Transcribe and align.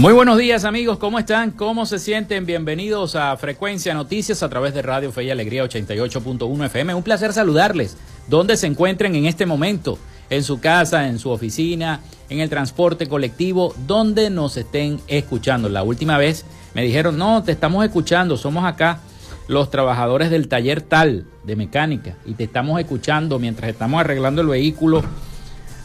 Muy 0.00 0.14
buenos 0.14 0.38
días 0.38 0.64
amigos, 0.64 0.96
¿cómo 0.96 1.18
están? 1.18 1.50
¿Cómo 1.50 1.84
se 1.84 1.98
sienten? 1.98 2.46
Bienvenidos 2.46 3.16
a 3.16 3.36
Frecuencia 3.36 3.92
Noticias 3.92 4.42
a 4.42 4.48
través 4.48 4.72
de 4.72 4.80
Radio 4.80 5.12
Fe 5.12 5.24
y 5.24 5.30
Alegría 5.30 5.62
88.1 5.62 6.64
FM. 6.64 6.94
Un 6.94 7.02
placer 7.02 7.34
saludarles. 7.34 7.98
¿Dónde 8.26 8.56
se 8.56 8.66
encuentren 8.66 9.14
en 9.14 9.26
este 9.26 9.44
momento? 9.44 9.98
En 10.30 10.42
su 10.42 10.58
casa, 10.58 11.06
en 11.06 11.18
su 11.18 11.28
oficina, 11.28 12.00
en 12.30 12.40
el 12.40 12.48
transporte 12.48 13.08
colectivo, 13.08 13.74
donde 13.86 14.30
nos 14.30 14.56
estén 14.56 15.02
escuchando. 15.06 15.68
La 15.68 15.82
última 15.82 16.16
vez 16.16 16.46
me 16.72 16.82
dijeron, 16.82 17.18
no, 17.18 17.42
te 17.42 17.52
estamos 17.52 17.84
escuchando, 17.84 18.38
somos 18.38 18.64
acá 18.64 19.00
los 19.48 19.70
trabajadores 19.70 20.30
del 20.30 20.48
taller 20.48 20.80
tal 20.80 21.26
de 21.44 21.56
mecánica 21.56 22.16
y 22.24 22.32
te 22.32 22.44
estamos 22.44 22.80
escuchando 22.80 23.38
mientras 23.38 23.68
estamos 23.68 24.00
arreglando 24.00 24.40
el 24.40 24.48
vehículo 24.48 25.04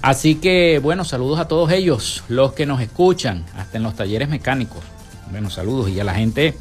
Así 0.05 0.35
que, 0.35 0.77
bueno, 0.83 1.03
saludos 1.03 1.39
a 1.39 1.47
todos 1.47 1.71
ellos, 1.71 2.23
los 2.29 2.53
que 2.53 2.67
nos 2.67 2.79
escuchan, 2.79 3.43
hasta 3.55 3.77
en 3.77 3.83
los 3.83 3.95
talleres 3.95 4.29
mecánicos. 4.29 4.83
Bueno, 5.31 5.49
saludos 5.49 5.89
y 5.89 5.99
a 5.99 6.03
la 6.03 6.13
gente 6.13 6.53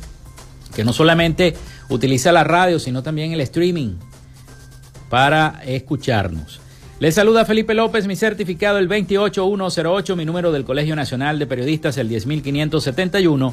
que 0.74 0.82
no 0.82 0.94
solamente 0.94 1.54
utiliza 1.90 2.32
la 2.32 2.42
radio, 2.42 2.78
sino 2.78 3.02
también 3.02 3.32
el 3.32 3.42
streaming 3.42 3.96
para 5.10 5.60
escucharnos. 5.66 6.58
Les 7.00 7.16
saluda 7.16 7.44
Felipe 7.44 7.74
López, 7.74 8.06
mi 8.06 8.16
certificado 8.16 8.78
el 8.78 8.88
28108, 8.88 10.16
mi 10.16 10.24
número 10.24 10.50
del 10.50 10.64
Colegio 10.64 10.96
Nacional 10.96 11.38
de 11.38 11.46
Periodistas 11.46 11.98
el 11.98 12.08
10571 12.08 13.52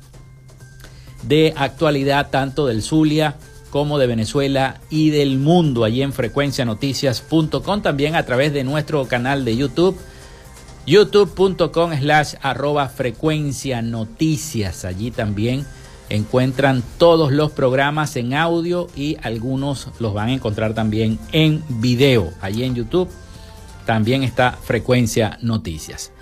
de 1.23 1.55
actualidad 1.57 2.29
tanto 2.31 2.67
del 2.67 2.83
Zulia 2.83 3.39
como 3.71 3.99
de 3.99 4.07
Venezuela 4.07 4.81
y 4.91 5.11
del 5.11 5.39
mundo 5.39 5.85
allí 5.85 6.03
en 6.03 6.13
frecuencianoticias.com, 6.13 7.83
también 7.83 8.17
a 8.17 8.25
través 8.25 8.53
de 8.53 8.65
nuestro 8.65 9.07
canal 9.07 9.45
de 9.45 9.57
YouTube, 9.57 9.99
youtube.com 10.87 11.93
slash 11.99 12.35
arroba 12.41 12.89
frecuencia 12.89 13.83
noticias. 13.83 14.85
Allí 14.85 15.11
también 15.11 15.67
encuentran 16.09 16.83
todos 16.97 17.33
los 17.33 17.53
programas 17.53 18.17
en 18.17 18.35
audio 18.35 18.89
y 18.97 19.17
algunos 19.23 19.89
los 19.99 20.15
van 20.15 20.29
a 20.29 20.35
encontrar 20.35 20.75
también 20.75 21.19
en 21.33 21.63
video. 21.69 22.33
Allí 22.41 22.65
en 22.65 22.75
YouTube 22.75 23.09
también 23.85 24.23
está 24.23 24.53
Frecuencia 24.53 25.39
Noticias. 25.43 26.13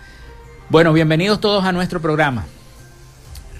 Bueno, 0.69 0.93
bienvenidos 0.93 1.41
todos 1.41 1.65
a 1.65 1.73
nuestro 1.73 2.01
programa. 2.01 2.47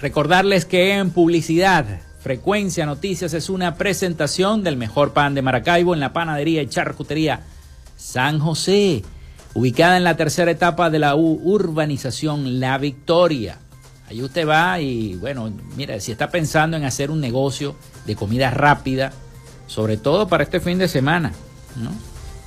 Recordarles 0.01 0.65
que 0.65 0.93
en 0.93 1.11
publicidad 1.11 2.01
Frecuencia 2.19 2.85
Noticias 2.85 3.33
es 3.33 3.49
una 3.49 3.75
presentación 3.75 4.63
del 4.63 4.75
mejor 4.75 5.13
pan 5.13 5.35
de 5.35 5.41
Maracaibo 5.41 5.93
en 5.93 5.99
la 5.99 6.13
panadería 6.13 6.61
y 6.61 6.67
charcutería 6.67 7.41
San 7.95 8.39
José, 8.39 9.03
ubicada 9.53 9.97
en 9.97 10.03
la 10.03 10.17
tercera 10.17 10.51
etapa 10.51 10.89
de 10.89 10.99
la 10.99 11.15
urbanización 11.15 12.59
La 12.59 12.77
Victoria. 12.79 13.59
Ahí 14.09 14.21
usted 14.23 14.47
va 14.47 14.79
y 14.81 15.15
bueno, 15.15 15.51
mira, 15.75 15.99
si 15.99 16.11
está 16.11 16.29
pensando 16.29 16.75
en 16.75 16.85
hacer 16.85 17.11
un 17.11 17.21
negocio 17.21 17.75
de 18.05 18.15
comida 18.15 18.49
rápida, 18.49 19.11
sobre 19.67 19.97
todo 19.97 20.27
para 20.27 20.43
este 20.43 20.59
fin 20.59 20.79
de 20.79 20.87
semana, 20.87 21.33
¿no? 21.75 21.91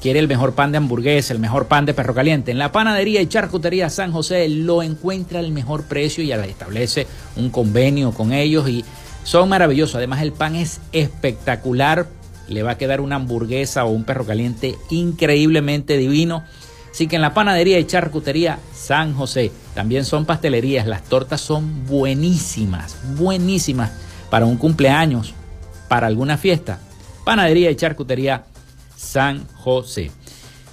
Quiere 0.01 0.19
el 0.19 0.29
mejor 0.29 0.55
pan 0.55 0.73
de 0.73 0.79
hamburguesa, 0.79 1.35
el 1.35 1.41
mejor 1.41 1.67
pan 1.67 1.85
de 1.85 1.93
perro 1.93 2.15
caliente. 2.15 2.51
En 2.51 2.59
la 2.59 2.73
panadería 2.73 3.21
y 3.21 3.27
charcutería 3.27 3.91
San 3.91 4.13
José 4.13 4.49
lo 4.49 4.83
encuentra 4.83 5.41
el 5.41 5.53
mejor 5.53 5.85
precio 5.85 6.25
y 6.25 6.33
establece 6.33 7.07
un 7.37 7.51
convenio 7.51 8.13
con 8.13 8.33
ellos 8.33 8.67
y 8.67 8.83
son 9.25 9.49
maravillosos. 9.49 9.97
Además, 9.97 10.23
el 10.23 10.33
pan 10.33 10.57
es 10.57 10.81
espectacular. 10.93 12.07
Le 12.49 12.63
va 12.63 12.73
a 12.73 12.79
quedar 12.79 13.01
una 13.01 13.17
hamburguesa 13.17 13.85
o 13.85 13.91
un 13.91 14.05
perro 14.05 14.27
caliente 14.27 14.77
increíblemente 14.91 15.97
divino. 15.97 16.45
Así 16.91 17.07
que 17.07 17.17
en 17.17 17.23
la 17.23 17.35
panadería 17.35 17.79
y 17.79 17.87
charcutería 17.87 18.59
San 18.75 19.15
José 19.15 19.53
también 19.75 20.05
son 20.05 20.27
pastelerías. 20.27 20.87
Las 20.87 21.05
tortas 21.05 21.41
son 21.41 21.87
buenísimas, 21.87 22.97
buenísimas 23.17 23.93
para 24.29 24.47
un 24.47 24.57
cumpleaños, 24.57 25.33
para 25.89 26.09
alguna 26.09 26.37
fiesta. 26.37 26.81
Panadería 27.25 27.71
y 27.71 27.77
charcutería 27.77 28.45
San 28.97 29.47
José. 29.55 30.11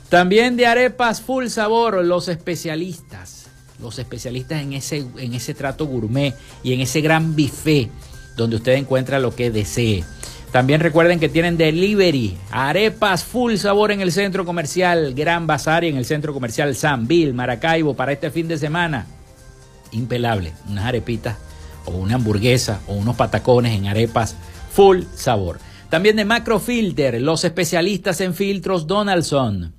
También 0.09 0.57
de 0.57 0.65
arepas 0.65 1.21
full 1.21 1.47
sabor, 1.47 2.03
los 2.03 2.29
especialistas. 2.29 3.45
Los 3.79 4.00
especialistas 4.00 4.63
en 4.63 4.73
ese, 4.73 5.05
en 5.17 5.35
ese 5.35 5.53
trato 5.53 5.85
gourmet 5.85 6.33
y 6.63 6.73
en 6.73 6.81
ese 6.81 7.01
gran 7.01 7.35
buffet 7.35 7.91
donde 8.38 8.56
usted 8.56 8.74
encuentra 8.74 9.19
lo 9.19 9.36
que 9.36 9.51
desee. 9.51 10.06
También 10.51 10.80
recuerden 10.80 11.19
que 11.19 11.28
tienen 11.28 11.57
delivery, 11.57 12.38
arepas 12.51 13.24
full 13.24 13.56
sabor 13.56 13.92
en 13.92 14.00
el 14.00 14.13
centro 14.13 14.45
comercial 14.45 15.13
Gran 15.13 15.45
Bazar 15.45 15.84
y 15.84 15.89
en 15.89 15.98
el 15.98 16.06
centro 16.06 16.34
comercial 16.34 16.74
San 16.75 17.06
Bill, 17.07 17.34
Maracaibo, 17.34 17.95
para 17.95 18.13
este 18.13 18.31
fin 18.31 18.48
de 18.48 18.57
semana. 18.57 19.06
Impelable, 19.92 20.54
unas 20.69 20.86
arepitas 20.86 21.36
o 21.86 21.92
una 21.92 22.16
hamburguesa 22.16 22.81
o 22.88 22.94
unos 22.94 23.16
patacones 23.16 23.75
en 23.75 23.88
arepas 23.88 24.36
full 24.72 25.04
sabor. 25.13 25.60
También 25.89 26.16
de 26.16 26.25
Macrofilter, 26.25 27.22
los 27.22 27.44
especialistas 27.44 28.22
en 28.22 28.34
filtros 28.34 28.88
Donaldson. 28.88 29.74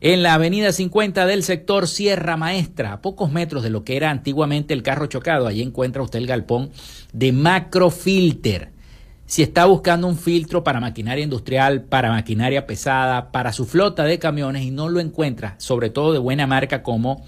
En 0.00 0.22
la 0.22 0.34
avenida 0.34 0.72
50 0.72 1.24
del 1.24 1.42
sector 1.42 1.88
Sierra 1.88 2.36
Maestra, 2.36 2.92
a 2.92 3.00
pocos 3.00 3.32
metros 3.32 3.62
de 3.62 3.70
lo 3.70 3.82
que 3.82 3.96
era 3.96 4.10
antiguamente 4.10 4.74
el 4.74 4.82
carro 4.82 5.06
chocado, 5.06 5.46
allí 5.46 5.62
encuentra 5.62 6.02
usted 6.02 6.18
el 6.18 6.26
galpón 6.26 6.70
de 7.14 7.32
Macrofilter. 7.32 8.72
Si 9.24 9.42
está 9.42 9.64
buscando 9.64 10.06
un 10.06 10.18
filtro 10.18 10.62
para 10.62 10.80
maquinaria 10.80 11.24
industrial, 11.24 11.84
para 11.84 12.10
maquinaria 12.10 12.66
pesada, 12.66 13.32
para 13.32 13.54
su 13.54 13.64
flota 13.64 14.04
de 14.04 14.18
camiones 14.18 14.64
y 14.64 14.70
no 14.70 14.90
lo 14.90 15.00
encuentra, 15.00 15.54
sobre 15.56 15.88
todo 15.88 16.12
de 16.12 16.18
buena 16.18 16.46
marca 16.46 16.82
como 16.82 17.24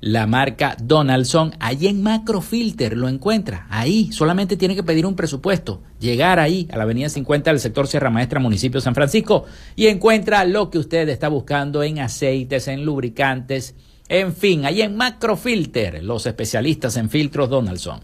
la 0.00 0.26
marca 0.26 0.76
Donaldson, 0.82 1.54
allí 1.60 1.86
en 1.86 2.02
Macrofilter 2.02 2.96
lo 2.96 3.08
encuentra. 3.08 3.66
Ahí 3.70 4.12
solamente 4.12 4.56
tiene 4.56 4.74
que 4.74 4.82
pedir 4.82 5.06
un 5.06 5.16
presupuesto, 5.16 5.82
llegar 5.98 6.38
ahí 6.38 6.68
a 6.72 6.76
la 6.76 6.84
avenida 6.84 7.08
50 7.08 7.50
del 7.50 7.60
sector 7.60 7.86
Sierra 7.86 8.10
Maestra, 8.10 8.40
municipio 8.40 8.80
San 8.80 8.94
Francisco, 8.94 9.44
y 9.74 9.86
encuentra 9.86 10.44
lo 10.44 10.70
que 10.70 10.78
usted 10.78 11.08
está 11.08 11.28
buscando 11.28 11.82
en 11.82 11.98
aceites, 12.00 12.68
en 12.68 12.84
lubricantes, 12.84 13.74
en 14.08 14.34
fin, 14.34 14.64
ahí 14.64 14.82
en 14.82 14.96
Macrofilter, 14.96 16.04
los 16.04 16.26
especialistas 16.26 16.96
en 16.96 17.10
filtros 17.10 17.50
Donaldson 17.50 18.00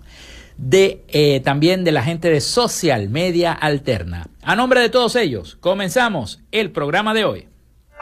de 0.56 1.04
eh, 1.08 1.40
también 1.40 1.82
de 1.82 1.92
la 1.92 2.02
gente 2.02 2.30
de 2.30 2.40
Social 2.40 3.08
Media 3.08 3.52
Alterna. 3.52 4.28
A 4.42 4.54
nombre 4.54 4.80
de 4.80 4.90
todos 4.90 5.16
ellos, 5.16 5.56
comenzamos 5.60 6.40
el 6.52 6.70
programa 6.70 7.14
de 7.14 7.24
hoy. 7.24 7.48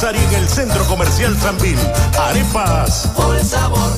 Y 0.00 0.34
en 0.34 0.34
el 0.34 0.48
Centro 0.48 0.84
Comercial 0.84 1.36
Sambil. 1.40 1.76
Arepas. 2.16 3.10
Por 3.16 3.36
el 3.36 3.44
sabor. 3.44 3.97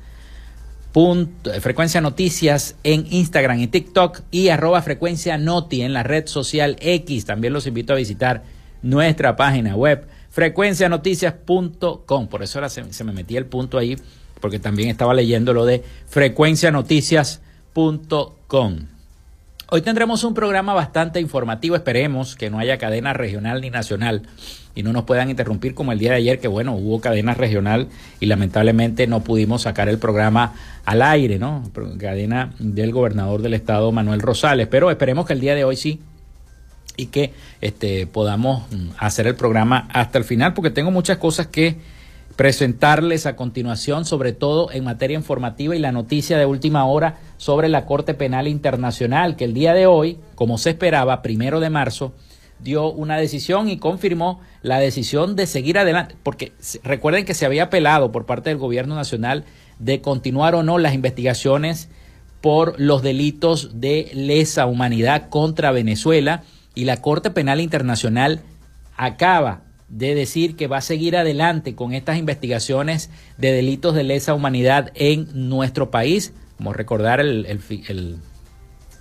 Punto, 0.91 1.53
eh, 1.53 1.61
frecuencia 1.61 2.01
noticias 2.01 2.75
en 2.83 3.05
Instagram 3.09 3.59
y 3.59 3.67
TikTok 3.67 4.21
y 4.29 4.49
arroba 4.49 4.81
frecuencia 4.81 5.37
noti 5.37 5.83
en 5.83 5.93
la 5.93 6.03
red 6.03 6.27
social 6.27 6.75
X. 6.79 7.25
También 7.25 7.53
los 7.53 7.65
invito 7.65 7.93
a 7.93 7.95
visitar 7.95 8.43
nuestra 8.81 9.35
página 9.35 9.75
web 9.75 10.07
frecuencianoticias.com. 10.31 12.27
Por 12.27 12.43
eso 12.43 12.59
ahora 12.59 12.69
se, 12.69 13.03
me 13.03 13.13
metía 13.13 13.37
el 13.37 13.45
punto 13.45 13.77
ahí, 13.77 13.97
porque 14.39 14.57
también 14.59 14.89
estaba 14.89 15.13
leyendo 15.13 15.53
lo 15.53 15.65
de 15.65 15.83
frecuencianoticias.com. 16.07 18.77
Hoy 19.73 19.81
tendremos 19.81 20.25
un 20.25 20.33
programa 20.33 20.73
bastante 20.73 21.21
informativo, 21.21 21.77
esperemos 21.77 22.35
que 22.35 22.49
no 22.49 22.59
haya 22.59 22.77
cadena 22.77 23.13
regional 23.13 23.61
ni 23.61 23.69
nacional 23.69 24.23
y 24.75 24.83
no 24.83 24.91
nos 24.91 25.05
puedan 25.05 25.29
interrumpir 25.29 25.73
como 25.73 25.93
el 25.93 25.99
día 25.99 26.11
de 26.11 26.17
ayer, 26.17 26.39
que 26.39 26.49
bueno, 26.49 26.75
hubo 26.75 26.99
cadena 26.99 27.35
regional 27.35 27.87
y 28.19 28.25
lamentablemente 28.25 29.07
no 29.07 29.21
pudimos 29.21 29.61
sacar 29.61 29.87
el 29.87 29.97
programa 29.97 30.55
al 30.83 31.01
aire, 31.01 31.39
¿no? 31.39 31.63
Cadena 31.97 32.51
del 32.59 32.91
gobernador 32.91 33.41
del 33.41 33.53
estado, 33.53 33.93
Manuel 33.93 34.21
Rosales, 34.21 34.67
pero 34.67 34.91
esperemos 34.91 35.25
que 35.25 35.33
el 35.33 35.39
día 35.39 35.55
de 35.55 35.63
hoy 35.63 35.77
sí 35.77 36.01
y 36.97 37.07
que 37.07 37.33
este, 37.61 38.07
podamos 38.07 38.63
mm, 38.71 38.89
hacer 38.97 39.27
el 39.27 39.35
programa 39.35 39.87
hasta 39.93 40.17
el 40.17 40.23
final, 40.23 40.53
porque 40.53 40.69
tengo 40.69 40.91
muchas 40.91 41.17
cosas 41.17 41.47
que 41.47 41.77
presentarles 42.35 43.25
a 43.25 43.35
continuación, 43.35 44.05
sobre 44.05 44.33
todo 44.33 44.71
en 44.71 44.83
materia 44.83 45.15
informativa 45.15 45.75
y 45.75 45.79
la 45.79 45.91
noticia 45.91 46.37
de 46.37 46.45
última 46.45 46.85
hora 46.85 47.19
sobre 47.37 47.69
la 47.69 47.85
Corte 47.85 48.13
Penal 48.13 48.47
Internacional, 48.47 49.35
que 49.35 49.45
el 49.45 49.53
día 49.53 49.73
de 49.73 49.85
hoy, 49.85 50.17
como 50.35 50.57
se 50.57 50.71
esperaba, 50.71 51.21
primero 51.21 51.59
de 51.59 51.69
marzo, 51.69 52.13
dio 52.59 52.91
una 52.91 53.17
decisión 53.17 53.69
y 53.69 53.77
confirmó 53.77 54.39
la 54.61 54.79
decisión 54.79 55.35
de 55.35 55.47
seguir 55.47 55.77
adelante, 55.77 56.15
porque 56.23 56.51
recuerden 56.83 57.25
que 57.25 57.33
se 57.33 57.45
había 57.45 57.63
apelado 57.63 58.11
por 58.11 58.25
parte 58.25 58.49
del 58.49 58.59
gobierno 58.59 58.95
nacional 58.95 59.43
de 59.79 60.01
continuar 60.01 60.55
o 60.55 60.63
no 60.63 60.77
las 60.77 60.93
investigaciones 60.93 61.89
por 62.39 62.79
los 62.79 63.01
delitos 63.01 63.79
de 63.79 64.11
lesa 64.13 64.65
humanidad 64.65 65.29
contra 65.29 65.71
Venezuela 65.71 66.43
y 66.75 66.85
la 66.85 66.97
Corte 66.97 67.31
Penal 67.31 67.61
Internacional 67.61 68.41
acaba 68.95 69.61
de 69.89 70.15
decir 70.15 70.55
que 70.55 70.67
va 70.67 70.77
a 70.77 70.81
seguir 70.81 71.17
adelante 71.17 71.75
con 71.75 71.93
estas 71.93 72.17
investigaciones 72.17 73.09
de 73.37 73.51
delitos 73.51 73.93
de 73.93 74.03
lesa 74.03 74.33
humanidad 74.33 74.91
en 74.95 75.27
nuestro 75.49 75.91
país. 75.91 76.33
Como 76.57 76.71
recordar 76.71 77.19
el, 77.19 77.45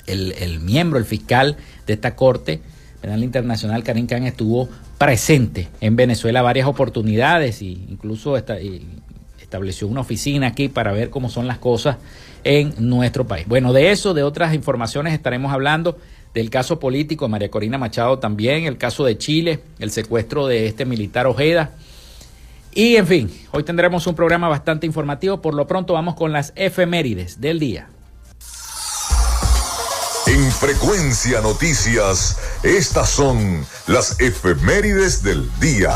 el, 0.06 0.60
miembro, 0.60 0.98
el 0.98 1.04
fiscal 1.04 1.56
de 1.86 1.92
esta 1.92 2.16
Corte 2.16 2.60
Penal 3.00 3.22
Internacional, 3.22 3.84
Karim 3.84 4.06
Khan, 4.06 4.24
estuvo 4.24 4.68
presente 4.98 5.68
en 5.80 5.94
Venezuela 5.96 6.42
varias 6.42 6.66
oportunidades 6.66 7.62
e 7.62 7.66
incluso 7.66 8.36
estableció 8.36 9.86
una 9.86 10.00
oficina 10.00 10.48
aquí 10.48 10.68
para 10.68 10.92
ver 10.92 11.10
cómo 11.10 11.30
son 11.30 11.46
las 11.46 11.58
cosas 11.58 11.98
en 12.42 12.74
nuestro 12.78 13.26
país. 13.26 13.46
Bueno, 13.46 13.72
de 13.72 13.92
eso, 13.92 14.12
de 14.12 14.22
otras 14.22 14.54
informaciones 14.54 15.14
estaremos 15.14 15.52
hablando 15.52 15.98
del 16.34 16.50
caso 16.50 16.78
político 16.78 17.24
de 17.24 17.30
María 17.30 17.50
Corina 17.50 17.78
Machado 17.78 18.18
también, 18.18 18.64
el 18.64 18.78
caso 18.78 19.04
de 19.04 19.18
Chile, 19.18 19.60
el 19.78 19.90
secuestro 19.90 20.46
de 20.46 20.66
este 20.66 20.84
militar 20.84 21.26
Ojeda. 21.26 21.72
Y 22.72 22.96
en 22.96 23.06
fin, 23.06 23.30
hoy 23.50 23.64
tendremos 23.64 24.06
un 24.06 24.14
programa 24.14 24.48
bastante 24.48 24.86
informativo. 24.86 25.40
Por 25.40 25.54
lo 25.54 25.66
pronto 25.66 25.94
vamos 25.94 26.14
con 26.14 26.32
las 26.32 26.52
efemérides 26.54 27.40
del 27.40 27.58
día. 27.58 27.88
En 30.26 30.50
frecuencia 30.52 31.40
noticias, 31.40 32.38
estas 32.62 33.10
son 33.10 33.66
las 33.88 34.20
efemérides 34.20 35.24
del 35.24 35.48
día. 35.58 35.90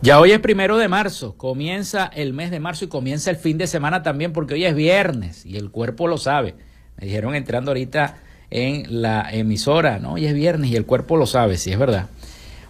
Ya 0.00 0.18
hoy 0.18 0.32
es 0.32 0.38
primero 0.38 0.78
de 0.78 0.88
marzo, 0.88 1.36
comienza 1.36 2.06
el 2.06 2.32
mes 2.32 2.50
de 2.50 2.58
marzo 2.58 2.86
y 2.86 2.88
comienza 2.88 3.28
el 3.28 3.36
fin 3.36 3.58
de 3.58 3.66
semana 3.66 4.02
también 4.02 4.32
porque 4.32 4.54
hoy 4.54 4.64
es 4.64 4.74
viernes 4.74 5.44
y 5.44 5.58
el 5.58 5.70
cuerpo 5.70 6.06
lo 6.06 6.16
sabe. 6.16 6.54
Dijeron 7.00 7.34
entrando 7.34 7.70
ahorita 7.70 8.16
en 8.50 9.02
la 9.02 9.28
emisora, 9.32 9.98
¿no? 9.98 10.14
Hoy 10.14 10.26
es 10.26 10.34
viernes 10.34 10.70
y 10.70 10.76
el 10.76 10.86
cuerpo 10.86 11.16
lo 11.16 11.26
sabe, 11.26 11.56
si 11.56 11.72
es 11.72 11.78
verdad. 11.78 12.06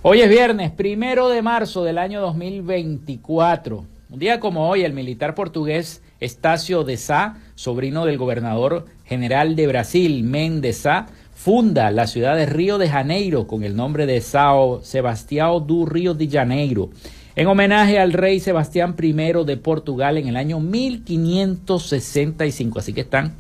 Hoy 0.03 0.21
es 0.21 0.29
viernes, 0.29 0.71
primero 0.71 1.29
de 1.29 1.43
marzo 1.43 1.85
del 1.85 1.99
año 1.99 2.21
2024. 2.21 3.85
Un 4.11 4.19
día 4.19 4.41
como 4.41 4.69
hoy, 4.69 4.83
el 4.83 4.93
militar 4.93 5.35
portugués 5.35 6.03
Estácio 6.21 6.85
de 6.85 6.97
Sá, 6.97 7.39
sobrino 7.55 8.05
del 8.05 8.19
gobernador 8.19 8.87
general 9.05 9.57
de 9.57 9.67
Brasil, 9.67 10.23
Mendes 10.23 10.79
Sá, 10.79 11.07
funda 11.35 11.91
la 11.91 12.07
ciudad 12.07 12.37
de 12.37 12.47
Río 12.47 12.77
de 12.77 12.89
Janeiro 12.89 13.47
con 13.47 13.65
el 13.65 13.75
nombre 13.75 14.07
de 14.07 14.21
Sao 14.21 14.83
Sebastião 14.83 15.61
do 15.61 15.87
Río 15.87 16.13
de 16.13 16.29
Janeiro, 16.29 16.91
en 17.37 17.47
homenaje 17.47 17.99
al 17.99 18.13
rey 18.13 18.41
Sebastián 18.41 18.95
I 19.01 19.13
de 19.47 19.57
Portugal 19.57 20.19
en 20.19 20.29
el 20.29 20.37
año 20.37 20.61
1565. 20.61 22.79
Así 22.79 22.93
que 22.93 23.01
están 23.01 23.33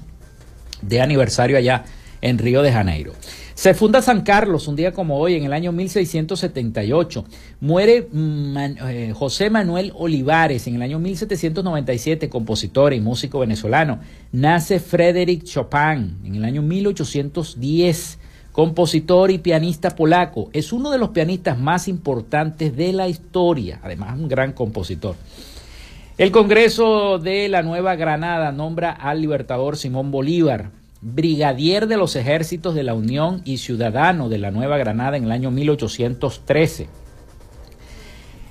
de 0.82 1.00
aniversario 1.00 1.56
allá 1.56 1.84
en 2.22 2.38
Río 2.38 2.62
de 2.62 2.72
Janeiro. 2.72 3.12
Se 3.60 3.74
funda 3.74 4.00
San 4.00 4.22
Carlos 4.22 4.68
un 4.68 4.76
día 4.76 4.92
como 4.92 5.18
hoy, 5.18 5.34
en 5.34 5.44
el 5.44 5.52
año 5.52 5.70
1678. 5.70 7.26
Muere 7.60 8.08
eh, 8.08 9.12
José 9.14 9.50
Manuel 9.50 9.92
Olivares 9.94 10.66
en 10.66 10.76
el 10.76 10.82
año 10.82 10.98
1797, 10.98 12.30
compositor 12.30 12.94
y 12.94 13.00
músico 13.00 13.40
venezolano. 13.40 14.00
Nace 14.32 14.80
Frédéric 14.80 15.44
Chopin 15.44 16.20
en 16.24 16.36
el 16.36 16.44
año 16.44 16.62
1810, 16.62 18.18
compositor 18.52 19.30
y 19.30 19.36
pianista 19.36 19.90
polaco. 19.90 20.48
Es 20.54 20.72
uno 20.72 20.90
de 20.90 20.96
los 20.96 21.10
pianistas 21.10 21.58
más 21.58 21.86
importantes 21.86 22.74
de 22.74 22.94
la 22.94 23.08
historia, 23.08 23.78
además 23.82 24.18
un 24.18 24.28
gran 24.28 24.54
compositor. 24.54 25.16
El 26.20 26.32
Congreso 26.32 27.18
de 27.18 27.48
la 27.48 27.62
Nueva 27.62 27.96
Granada 27.96 28.52
nombra 28.52 28.90
al 28.90 29.22
libertador 29.22 29.78
Simón 29.78 30.10
Bolívar 30.10 30.70
brigadier 31.00 31.86
de 31.86 31.96
los 31.96 32.14
ejércitos 32.14 32.74
de 32.74 32.82
la 32.82 32.92
Unión 32.92 33.40
y 33.46 33.56
ciudadano 33.56 34.28
de 34.28 34.36
la 34.36 34.50
Nueva 34.50 34.76
Granada 34.76 35.16
en 35.16 35.24
el 35.24 35.32
año 35.32 35.50
1813. 35.50 36.88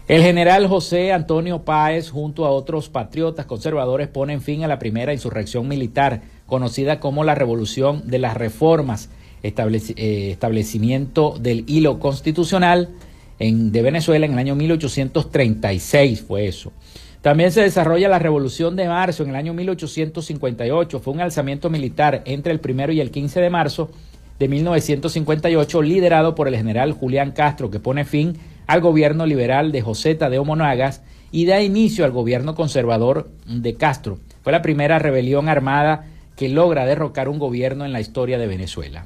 El 0.08 0.24
general 0.24 0.66
José 0.66 1.14
Antonio 1.14 1.62
Páez, 1.62 2.10
junto 2.10 2.48
a 2.48 2.50
otros 2.50 2.90
patriotas 2.90 3.46
conservadores, 3.46 4.08
ponen 4.08 4.42
fin 4.42 4.64
a 4.64 4.68
la 4.68 4.80
primera 4.80 5.14
insurrección 5.14 5.68
militar, 5.68 6.24
conocida 6.48 7.00
como 7.00 7.24
la 7.24 7.36
Revolución 7.36 8.08
de 8.08 8.18
las 8.18 8.36
Reformas, 8.36 9.12
eh, 9.44 10.32
establecimiento 10.32 11.36
del 11.40 11.66
hilo 11.68 12.00
constitucional 12.00 12.90
de 13.38 13.82
Venezuela 13.84 14.26
en 14.26 14.34
el 14.34 14.40
año 14.40 14.56
1836, 14.56 16.22
fue 16.22 16.48
eso. 16.48 16.74
También 17.22 17.52
se 17.52 17.62
desarrolla 17.62 18.08
la 18.08 18.20
Revolución 18.20 18.78
de 18.78 18.88
Marzo 18.88 19.24
en 19.24 19.32
el 19.32 19.36
año 19.36 19.54
1858. 19.54 21.00
Fue 21.00 21.14
un 21.14 21.20
alzamiento 21.20 21.70
militar 21.70 22.22
entre 22.26 22.54
el 22.54 22.62
primero 22.62 22.94
y 22.94 23.02
el 23.02 23.12
15 23.12 23.42
de 23.42 23.50
marzo 23.50 23.92
de 24.40 24.48
1958 24.48 25.82
liderado 25.82 26.34
por 26.34 26.48
el 26.48 26.56
general 26.56 26.94
Julián 26.94 27.32
Castro 27.32 27.70
que 27.70 27.82
pone 27.82 28.06
fin 28.06 28.38
al 28.68 28.80
gobierno 28.80 29.26
liberal 29.26 29.74
de 29.74 29.82
José 29.82 30.16
Tadeo 30.16 30.46
Monagas 30.46 31.02
y 31.30 31.46
da 31.46 31.62
inicio 31.62 32.06
al 32.06 32.12
gobierno 32.12 32.56
conservador 32.56 33.30
de 33.46 33.76
Castro. 33.76 34.20
Fue 34.42 34.54
la 34.54 34.62
primera 34.62 34.98
rebelión 34.98 35.50
armada 35.50 36.06
que 36.38 36.48
logra 36.48 36.86
derrocar 36.86 37.28
un 37.28 37.38
gobierno 37.38 37.84
en 37.84 37.92
la 37.92 38.00
historia 38.00 38.38
de 38.38 38.48
Venezuela. 38.48 39.06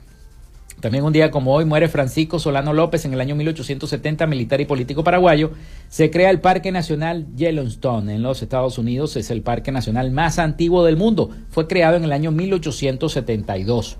También 0.83 1.05
un 1.05 1.13
día 1.13 1.31
como 1.31 1.53
hoy 1.53 1.63
muere 1.63 1.87
Francisco 1.87 2.39
Solano 2.39 2.73
López 2.73 3.05
en 3.05 3.13
el 3.13 3.21
año 3.21 3.35
1870, 3.35 4.27
militar 4.27 4.59
y 4.59 4.65
político 4.65 5.01
paraguayo. 5.01 5.51
Se 5.87 6.11
crea 6.11 6.29
el 6.29 6.41
Parque 6.41 6.73
Nacional 6.73 7.25
Yellowstone 7.37 8.13
en 8.13 8.21
los 8.21 8.41
Estados 8.41 8.77
Unidos. 8.77 9.15
Es 9.15 9.31
el 9.31 9.43
parque 9.43 9.71
nacional 9.71 10.11
más 10.11 10.39
antiguo 10.39 10.83
del 10.83 10.97
mundo. 10.97 11.29
Fue 11.51 11.67
creado 11.69 11.95
en 11.95 12.03
el 12.03 12.11
año 12.11 12.31
1872. 12.31 13.97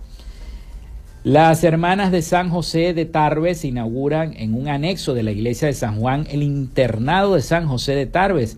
Las 1.24 1.64
hermanas 1.64 2.12
de 2.12 2.22
San 2.22 2.50
José 2.50 2.94
de 2.94 3.06
Tarbes 3.06 3.64
inauguran 3.64 4.34
en 4.36 4.54
un 4.54 4.68
anexo 4.68 5.14
de 5.14 5.24
la 5.24 5.32
iglesia 5.32 5.70
de 5.70 5.74
San 5.74 6.02
Juan 6.02 6.28
el 6.30 6.44
internado 6.44 7.36
de 7.36 7.42
San 7.44 7.66
José 7.66 7.96
de 7.96 8.08
Tarbes 8.08 8.58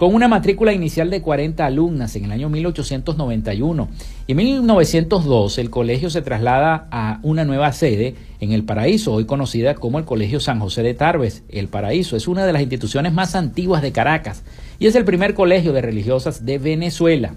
con 0.00 0.14
una 0.14 0.28
matrícula 0.28 0.72
inicial 0.72 1.10
de 1.10 1.20
40 1.20 1.66
alumnas 1.66 2.16
en 2.16 2.24
el 2.24 2.32
año 2.32 2.48
1891. 2.48 3.88
Y 4.26 4.32
en 4.32 4.36
1902 4.38 5.58
el 5.58 5.68
colegio 5.68 6.08
se 6.08 6.22
traslada 6.22 6.88
a 6.90 7.18
una 7.22 7.44
nueva 7.44 7.70
sede 7.74 8.14
en 8.40 8.52
El 8.52 8.64
Paraíso, 8.64 9.12
hoy 9.12 9.26
conocida 9.26 9.74
como 9.74 9.98
el 9.98 10.06
Colegio 10.06 10.40
San 10.40 10.58
José 10.58 10.82
de 10.82 10.94
Tarbes. 10.94 11.42
El 11.50 11.68
Paraíso 11.68 12.16
es 12.16 12.28
una 12.28 12.46
de 12.46 12.52
las 12.54 12.62
instituciones 12.62 13.12
más 13.12 13.34
antiguas 13.34 13.82
de 13.82 13.92
Caracas 13.92 14.42
y 14.78 14.86
es 14.86 14.94
el 14.94 15.04
primer 15.04 15.34
colegio 15.34 15.74
de 15.74 15.82
religiosas 15.82 16.46
de 16.46 16.56
Venezuela. 16.56 17.34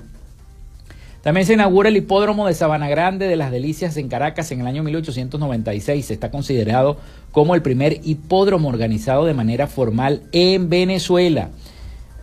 También 1.22 1.46
se 1.46 1.56
inaugura 1.56 1.90
el 1.90 1.98
hipódromo 1.98 2.48
de 2.48 2.54
Sabana 2.54 2.88
Grande 2.88 3.28
de 3.28 3.36
las 3.36 3.52
Delicias 3.52 3.98
en 3.98 4.08
Caracas 4.08 4.54
en 4.54 4.62
el 4.62 4.68
año 4.68 4.84
1896. 4.84 6.12
Está 6.12 6.32
considerado 6.32 6.96
como 7.34 7.56
el 7.56 7.62
primer 7.62 8.00
hipódromo 8.06 8.70
organizado 8.70 9.26
de 9.26 9.34
manera 9.34 9.68
formal 9.68 10.22
en 10.32 10.70
Venezuela. 10.70 11.50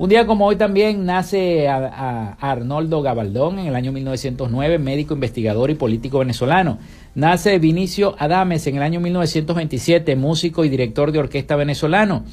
Un 0.01 0.09
día 0.09 0.27
como 0.27 0.47
hoy 0.47 0.57
también 0.57 1.05
nace 1.05 1.69
Arnoldo 1.69 3.03
Gabaldón 3.03 3.59
en 3.59 3.67
el 3.67 3.77
año 3.77 3.93
1909, 3.93 4.79
médico, 4.79 5.13
investigador 5.13 5.69
y 5.69 5.75
político 5.75 6.21
venezolano. 6.21 6.79
Nace 7.15 7.59
Vinicio 7.59 8.17
Adames 8.19 8.67
en 8.67 8.77
el 8.77 8.83
año 8.83 8.99
1927, 8.99 10.17
músico 10.17 10.65
y 10.65 10.71
director 10.71 11.13
de 11.13 11.19
orquesta 11.19 11.55
venezolano. 11.55 12.25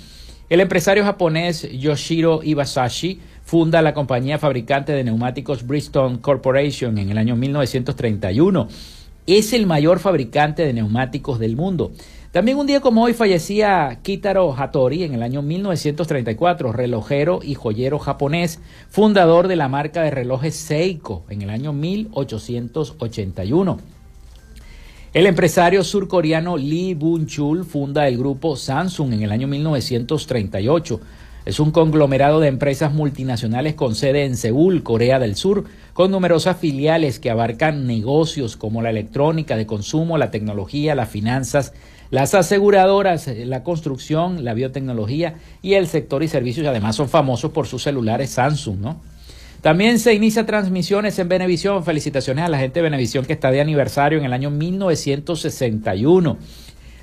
El 0.47 0.61
empresario 0.61 1.03
japonés 1.03 1.69
Yoshiro 1.69 2.39
Iwasashi 2.41 3.19
funda 3.43 3.81
la 3.81 3.93
compañía 3.93 4.39
fabricante 4.39 4.93
de 4.93 5.03
neumáticos 5.03 5.67
Bristol 5.67 6.21
Corporation 6.21 6.97
en 6.97 7.09
el 7.09 7.17
año 7.17 7.35
1931. 7.35 8.69
Es 9.25 9.51
el 9.51 9.67
mayor 9.67 9.99
fabricante 9.99 10.65
de 10.65 10.71
neumáticos 10.71 11.37
del 11.37 11.57
mundo. 11.57 11.91
También 12.37 12.59
un 12.59 12.67
día 12.67 12.81
como 12.81 13.01
hoy 13.01 13.15
fallecía 13.15 13.97
Kitaro 14.03 14.55
Hattori 14.55 15.01
en 15.01 15.15
el 15.15 15.23
año 15.23 15.41
1934, 15.41 16.71
relojero 16.71 17.39
y 17.41 17.55
joyero 17.55 17.97
japonés, 17.97 18.59
fundador 18.89 19.47
de 19.47 19.55
la 19.55 19.69
marca 19.69 20.03
de 20.03 20.11
relojes 20.11 20.53
Seiko 20.53 21.25
en 21.29 21.41
el 21.41 21.49
año 21.49 21.73
1881. 21.73 23.79
El 25.15 25.25
empresario 25.25 25.83
surcoreano 25.83 26.57
Lee 26.57 26.93
Bun-chul 26.93 27.63
funda 27.63 28.07
el 28.07 28.19
grupo 28.19 28.55
Samsung 28.55 29.13
en 29.13 29.23
el 29.23 29.31
año 29.31 29.47
1938. 29.47 31.01
Es 31.47 31.59
un 31.59 31.71
conglomerado 31.71 32.39
de 32.39 32.49
empresas 32.49 32.93
multinacionales 32.93 33.73
con 33.73 33.95
sede 33.95 34.25
en 34.25 34.37
Seúl, 34.37 34.83
Corea 34.83 35.17
del 35.17 35.35
Sur, 35.35 35.63
con 35.93 36.11
numerosas 36.11 36.57
filiales 36.57 37.19
que 37.19 37.31
abarcan 37.31 37.87
negocios 37.87 38.57
como 38.57 38.83
la 38.83 38.91
electrónica 38.91 39.57
de 39.57 39.65
consumo, 39.65 40.19
la 40.19 40.29
tecnología, 40.29 40.93
las 40.93 41.09
finanzas, 41.09 41.73
las 42.09 42.33
aseguradoras, 42.33 43.27
la 43.27 43.63
construcción, 43.63 44.43
la 44.43 44.53
biotecnología 44.53 45.35
y 45.61 45.73
el 45.73 45.87
sector 45.87 46.23
y 46.23 46.27
servicios. 46.27 46.65
Además 46.67 46.95
son 46.95 47.09
famosos 47.09 47.51
por 47.51 47.67
sus 47.67 47.83
celulares 47.83 48.29
Samsung, 48.31 48.79
¿no? 48.79 49.01
También 49.61 49.99
se 49.99 50.13
inicia 50.13 50.45
transmisiones 50.45 51.17
en 51.19 51.27
Venevisión. 51.29 51.83
Felicitaciones 51.83 52.45
a 52.45 52.49
la 52.49 52.59
gente 52.59 52.79
de 52.79 52.83
Venevisión 52.83 53.25
que 53.25 53.33
está 53.33 53.51
de 53.51 53.59
aniversario 53.59 54.19
en 54.19 54.25
el 54.25 54.33
año 54.33 54.51
1961. 54.51 56.37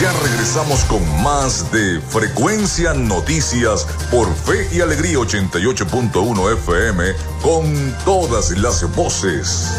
Ya 0.00 0.10
regresamos 0.22 0.82
con 0.86 1.02
más 1.22 1.70
de 1.70 2.00
Frecuencia 2.00 2.94
Noticias 2.94 3.86
por 4.10 4.34
Fe 4.34 4.74
y 4.74 4.80
Alegría 4.80 5.18
88.1 5.18 6.54
FM 6.54 7.04
con 7.42 7.94
todas 8.06 8.50
las 8.56 8.96
voces. 8.96 9.78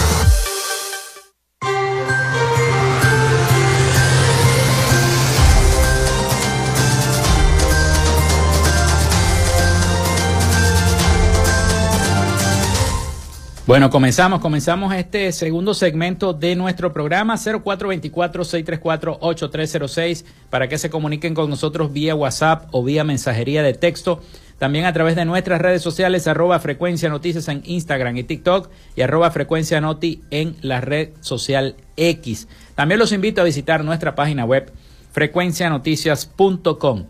Bueno, 13.71 13.87
comenzamos, 13.89 14.41
comenzamos 14.41 14.93
este 14.93 15.31
segundo 15.31 15.73
segmento 15.73 16.33
de 16.33 16.57
nuestro 16.57 16.91
programa 16.91 17.35
0424-634-8306 17.35 20.25
para 20.49 20.67
que 20.67 20.77
se 20.77 20.89
comuniquen 20.89 21.33
con 21.33 21.49
nosotros 21.49 21.93
vía 21.93 22.13
WhatsApp 22.13 22.67
o 22.71 22.83
vía 22.83 23.05
mensajería 23.05 23.63
de 23.63 23.73
texto. 23.73 24.21
También 24.57 24.83
a 24.83 24.91
través 24.91 25.15
de 25.15 25.23
nuestras 25.23 25.61
redes 25.61 25.81
sociales, 25.81 26.27
arroba 26.27 26.59
frecuencia 26.59 27.07
noticias 27.07 27.47
en 27.47 27.61
Instagram 27.63 28.17
y 28.17 28.25
TikTok 28.25 28.69
y 28.97 29.03
arroba 29.03 29.31
frecuencia 29.31 29.79
noti 29.79 30.21
en 30.31 30.57
la 30.59 30.81
red 30.81 31.11
social 31.21 31.77
X. 31.95 32.49
También 32.75 32.99
los 32.99 33.13
invito 33.13 33.39
a 33.39 33.45
visitar 33.45 33.85
nuestra 33.85 34.15
página 34.15 34.43
web 34.43 34.69
frecuencianoticias.com. 35.13 37.05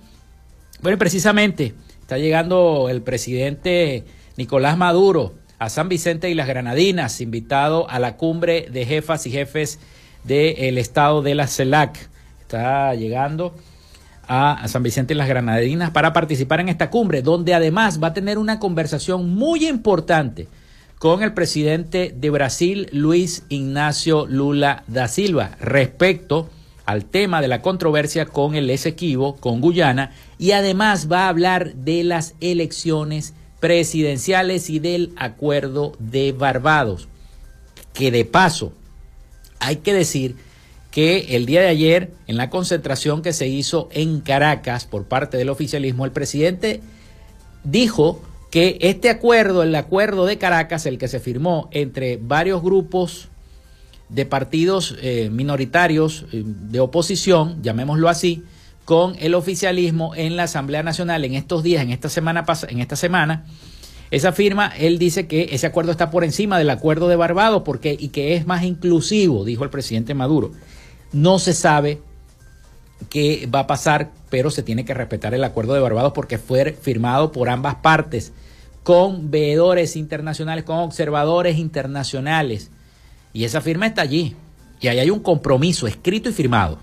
Bueno, 0.84 0.97
precisamente 1.00 1.74
está 2.02 2.19
llegando 2.19 2.88
el 2.88 3.02
presidente 3.02 4.06
Nicolás 4.38 4.78
Maduro 4.78 5.40
a 5.62 5.69
San 5.69 5.89
Vicente 5.89 6.28
y 6.28 6.34
las 6.34 6.47
Granadinas, 6.47 7.21
invitado 7.21 7.88
a 7.88 8.00
la 8.00 8.17
cumbre 8.17 8.67
de 8.71 8.84
jefas 8.84 9.28
y 9.28 9.30
jefes 9.30 9.78
del 10.24 10.80
estado 10.80 11.21
de 11.21 11.36
la 11.36 11.45
CELAC. 11.45 12.10
Está 12.41 12.95
llegando 12.95 13.54
a 14.28 14.67
San 14.67 14.82
Vicente 14.82 15.13
y 15.13 15.17
las 15.17 15.28
Granadinas 15.28 15.91
para 15.91 16.13
participar 16.13 16.62
en 16.62 16.69
esta 16.69 16.89
cumbre, 16.89 17.21
donde 17.21 17.54
además 17.54 18.02
va 18.02 18.08
a 18.08 18.13
tener 18.15 18.39
una 18.39 18.58
conversación 18.58 19.36
muy 19.36 19.67
importante 19.67 20.47
con 20.97 21.21
el 21.21 21.36
presidente 21.36 22.12
de 22.17 22.32
Brasil, 22.32 22.89
Luis 22.91 23.43
Ignacio 23.50 24.26
Lula 24.26 24.84
da 24.88 25.08
Silva, 25.08 25.58
respecto 25.60 26.50
al 26.88 27.06
tema 27.06 27.39
de 27.39 27.47
la 27.47 27.62
controversia 27.62 28.26
con 28.26 28.56
el 28.56 28.67
Esequibo, 28.71 29.36
con 29.36 29.62
Guyana, 29.62 30.10
y 30.39 30.54
además 30.54 31.08
va 31.12 31.26
a 31.26 31.30
hablar 31.30 31.76
de 31.76 32.04
las 32.04 32.34
elecciones 32.41 33.36
presidenciales 33.62 34.69
y 34.69 34.80
del 34.80 35.13
acuerdo 35.15 35.93
de 36.00 36.34
Barbados. 36.34 37.08
Que 37.93 38.12
de 38.12 38.26
paso, 38.26 38.74
hay 39.60 39.78
que 39.78 39.93
decir 39.93 40.36
que 40.91 41.38
el 41.38 41.45
día 41.45 41.62
de 41.62 41.67
ayer, 41.67 42.12
en 42.28 42.36
la 42.36 42.50
concentración 42.50 43.21
que 43.21 43.32
se 43.32 43.47
hizo 43.47 43.88
en 43.93 44.19
Caracas 44.19 44.86
por 44.86 45.06
parte 45.06 45.38
del 45.38 45.50
oficialismo, 45.50 46.04
el 46.04 46.12
presidente 46.12 46.82
dijo 47.63 48.21
que 48.50 48.78
este 48.82 49.10
acuerdo, 49.10 49.63
el 49.63 49.74
acuerdo 49.76 50.26
de 50.26 50.38
Caracas, 50.38 50.86
el 50.86 50.97
que 50.97 51.08
se 51.08 51.21
firmó 51.21 51.69
entre 51.71 52.17
varios 52.17 52.62
grupos 52.62 53.30
de 54.10 54.26
partidos 54.26 54.97
eh, 55.02 55.30
minoritarios 55.32 56.26
eh, 56.34 56.43
de 56.43 56.80
oposición, 56.82 57.63
llamémoslo 57.63 58.10
así, 58.10 58.43
con 58.86 59.15
el 59.20 59.36
oficialismo 59.36 60.15
en 60.15 60.36
la 60.36 60.44
Asamblea 60.44 60.84
Nacional 60.84 61.24
en 61.26 61.36
estos 61.36 61.63
días, 61.63 61.84
en 61.84 61.91
esta 61.91 62.10
semana, 62.10 62.46
en 62.67 62.80
esta 62.80 62.96
semana. 62.96 63.46
Esa 64.10 64.34
firma, 64.34 64.74
él 64.78 65.00
dice 65.00 65.28
que 65.28 65.50
ese 65.52 65.67
acuerdo 65.67 65.91
está 65.91 66.12
por 66.12 66.24
encima 66.24 66.58
del 66.58 66.70
acuerdo 66.70 67.08
de 67.08 67.15
Barbados 67.15 67.62
porque, 67.63 67.96
y 67.98 68.10
que 68.10 68.36
es 68.36 68.46
más 68.46 68.63
inclusivo, 68.63 69.46
dijo 69.46 69.63
el 69.63 69.70
presidente 69.70 70.13
Maduro. 70.13 70.52
No 71.13 71.39
se 71.39 71.54
sabe 71.54 72.02
qué 73.10 73.48
va 73.54 73.62
a 73.62 73.67
pasar 73.67 74.12
pero 74.32 74.50
se 74.50 74.63
tiene 74.63 74.86
que 74.86 74.94
respetar 74.96 75.36
el 75.36 75.44
acuerdo 75.44 75.74
de 75.74 75.82
Barbados 75.82 76.13
porque 76.13 76.39
fue 76.39 76.72
firmado 76.72 77.34
por 77.34 77.50
ambas 77.50 77.76
partes, 77.76 78.32
con 78.82 79.30
veedores 79.30 79.98
internacionales, 79.98 80.63
con 80.63 80.78
observadores 80.78 81.58
internacionales. 81.58 82.72
Y 83.34 83.44
esa 83.44 83.60
firma 83.60 83.86
está 83.86 84.02
allí. 84.02 84.36
Y 84.80 84.88
ahí 84.88 85.00
hay 85.00 85.10
un 85.12 85.20
compromiso 85.20 85.86
escrito 85.86 86.30
y 86.30 86.34
firmado. 86.34 86.80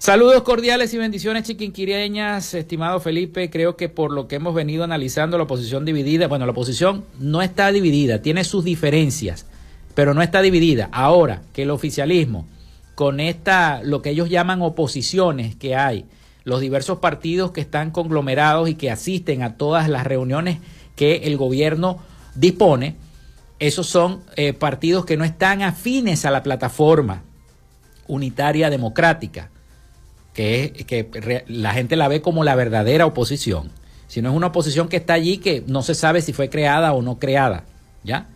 Saludos 0.00 0.44
cordiales 0.44 0.94
y 0.94 0.98
bendiciones 0.98 1.42
chiquinquireñas, 1.42 2.54
estimado 2.54 3.00
Felipe. 3.00 3.50
Creo 3.50 3.76
que 3.76 3.88
por 3.88 4.12
lo 4.12 4.28
que 4.28 4.36
hemos 4.36 4.54
venido 4.54 4.84
analizando, 4.84 5.36
la 5.36 5.42
oposición 5.42 5.84
dividida, 5.84 6.28
bueno, 6.28 6.46
la 6.46 6.52
oposición 6.52 7.04
no 7.18 7.42
está 7.42 7.72
dividida, 7.72 8.22
tiene 8.22 8.44
sus 8.44 8.62
diferencias, 8.62 9.44
pero 9.96 10.14
no 10.14 10.22
está 10.22 10.40
dividida. 10.40 10.88
Ahora 10.92 11.42
que 11.52 11.62
el 11.62 11.70
oficialismo, 11.70 12.46
con 12.94 13.18
esta, 13.18 13.82
lo 13.82 14.00
que 14.00 14.10
ellos 14.10 14.30
llaman 14.30 14.62
oposiciones 14.62 15.56
que 15.56 15.74
hay, 15.74 16.04
los 16.44 16.60
diversos 16.60 16.98
partidos 16.98 17.50
que 17.50 17.60
están 17.60 17.90
conglomerados 17.90 18.68
y 18.68 18.76
que 18.76 18.92
asisten 18.92 19.42
a 19.42 19.56
todas 19.56 19.88
las 19.88 20.06
reuniones 20.06 20.58
que 20.94 21.16
el 21.24 21.36
gobierno 21.36 21.98
dispone, 22.36 22.94
esos 23.58 23.88
son 23.88 24.22
eh, 24.36 24.52
partidos 24.52 25.04
que 25.04 25.16
no 25.16 25.24
están 25.24 25.62
afines 25.62 26.24
a 26.24 26.30
la 26.30 26.44
plataforma 26.44 27.24
unitaria 28.06 28.70
democrática 28.70 29.50
que, 30.38 30.84
que 30.86 31.44
la 31.48 31.72
gente 31.72 31.96
la 31.96 32.06
ve 32.06 32.22
como 32.22 32.44
la 32.44 32.54
verdadera 32.54 33.06
oposición, 33.06 33.72
sino 34.06 34.30
es 34.30 34.36
una 34.36 34.46
oposición 34.46 34.88
que 34.88 34.96
está 34.96 35.14
allí 35.14 35.38
que 35.38 35.64
no 35.66 35.82
se 35.82 35.96
sabe 35.96 36.22
si 36.22 36.32
fue 36.32 36.48
creada 36.48 36.92
o 36.92 37.02
no 37.02 37.18
creada, 37.18 37.64
¿ya? 38.04 38.28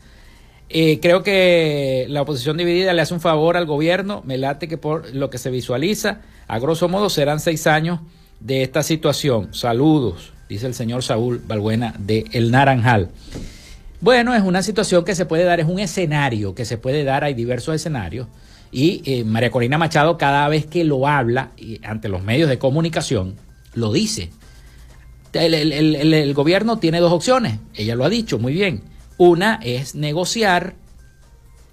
Eh, 0.69 0.99
creo 1.01 1.23
que 1.23 2.07
la 2.09 2.23
oposición 2.23 2.57
dividida 2.57 2.93
le 2.93 3.03
hace 3.03 3.15
un 3.15 3.21
favor 3.21 3.57
al 3.57 3.67
gobierno, 3.67 4.21
me 4.27 4.37
late 4.37 4.67
que 4.67 4.79
por 4.79 5.15
lo 5.15 5.31
que 5.31 5.39
se 5.39 5.51
visualiza, 5.51 6.23
a 6.49 6.59
grosso 6.59 6.89
modo 6.89 7.09
serán 7.09 7.39
seis 7.39 7.69
años 7.69 8.01
de 8.41 8.65
esta 8.65 8.83
situación. 8.83 9.55
Saludos, 9.55 10.33
dice 10.49 10.67
el 10.67 10.75
señor 10.75 11.05
Saúl 11.05 11.41
Balbuena 11.47 11.95
de 12.01 12.25
El 12.33 12.51
Naranjal. 12.51 13.11
Bueno, 14.01 14.35
es 14.35 14.43
una 14.43 14.65
situación 14.65 15.05
que 15.05 15.15
se 15.15 15.25
puede 15.25 15.45
dar, 15.45 15.61
es 15.61 15.67
un 15.67 15.79
escenario 15.79 16.53
que 16.57 16.65
se 16.65 16.79
puede 16.79 17.05
dar, 17.05 17.23
hay 17.23 17.35
diversos 17.35 17.77
escenarios 17.77 18.27
y 18.73 19.03
eh, 19.05 19.23
María 19.25 19.51
Corina 19.51 19.77
Machado 19.77 20.17
cada 20.17 20.49
vez 20.49 20.67
que 20.67 20.83
lo 20.83 21.07
habla 21.07 21.53
ante 21.85 22.09
los 22.09 22.23
medios 22.23 22.49
de 22.49 22.59
comunicación, 22.59 23.37
lo 23.75 23.93
dice. 23.93 24.31
El, 25.35 26.35
gobierno 26.35 26.79
tiene 26.79 27.01
dos 27.01 27.13
opciones, 27.13 27.59
ella 27.75 27.95
lo 27.95 28.05
ha 28.05 28.09
dicho 28.09 28.39
muy 28.39 28.55
bien. 28.55 28.83
Una 29.19 29.61
es 29.63 29.95
negociar, 29.95 30.75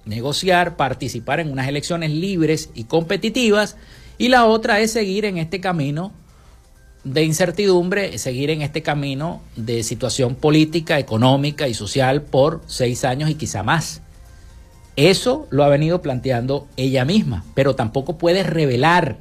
negociar, 0.05 0.75
participar 0.75 1.39
en 1.39 1.51
unas 1.51 1.67
elecciones 1.67 2.12
libres 2.12 2.69
y 2.73 2.83
competitivas, 2.83 3.77
y 4.17 4.27
la 4.27 4.45
otra 4.45 4.81
es 4.81 4.91
seguir 4.91 5.25
en 5.25 5.38
este 5.38 5.62
camino 5.62 6.12
de 7.05 7.23
incertidumbre, 7.23 8.17
seguir 8.17 8.49
en 8.49 8.62
este 8.62 8.81
camino 8.81 9.41
de 9.55 9.83
situación 9.83 10.35
política, 10.35 10.99
económica 10.99 11.67
y 11.67 11.73
social 11.73 12.21
por 12.21 12.62
seis 12.67 13.05
años 13.05 13.29
y 13.29 13.35
quizá 13.35 13.63
más. 13.63 14.01
Eso 14.95 15.47
lo 15.49 15.63
ha 15.63 15.69
venido 15.69 16.02
planteando 16.02 16.67
ella 16.78 17.06
misma, 17.06 17.45
pero 17.54 17.75
tampoco 17.75 18.17
puede 18.17 18.43
revelar 18.43 19.17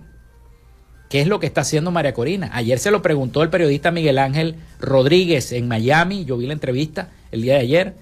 qué 1.08 1.20
es 1.20 1.26
lo 1.26 1.40
que 1.40 1.46
está 1.46 1.62
haciendo 1.62 1.90
María 1.90 2.14
Corina. 2.14 2.50
Ayer 2.52 2.78
se 2.78 2.90
lo 2.90 3.02
preguntó 3.02 3.42
el 3.42 3.50
periodista 3.50 3.90
Miguel 3.90 4.18
Ángel 4.18 4.56
Rodríguez 4.80 5.52
en 5.52 5.68
Miami, 5.68 6.24
yo 6.24 6.36
vi 6.36 6.46
la 6.46 6.52
entrevista 6.52 7.10
el 7.30 7.42
día 7.42 7.54
de 7.54 7.60
ayer, 7.60 7.94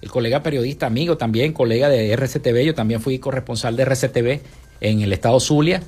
el 0.00 0.10
colega 0.10 0.42
periodista 0.42 0.86
amigo 0.86 1.16
también, 1.16 1.52
colega 1.52 1.88
de 1.88 2.12
RCTV, 2.12 2.64
yo 2.64 2.74
también 2.74 3.00
fui 3.00 3.18
corresponsal 3.18 3.76
de 3.76 3.84
RCTV 3.84 4.40
en 4.80 5.00
el 5.02 5.12
estado 5.12 5.40
Zulia, 5.40 5.82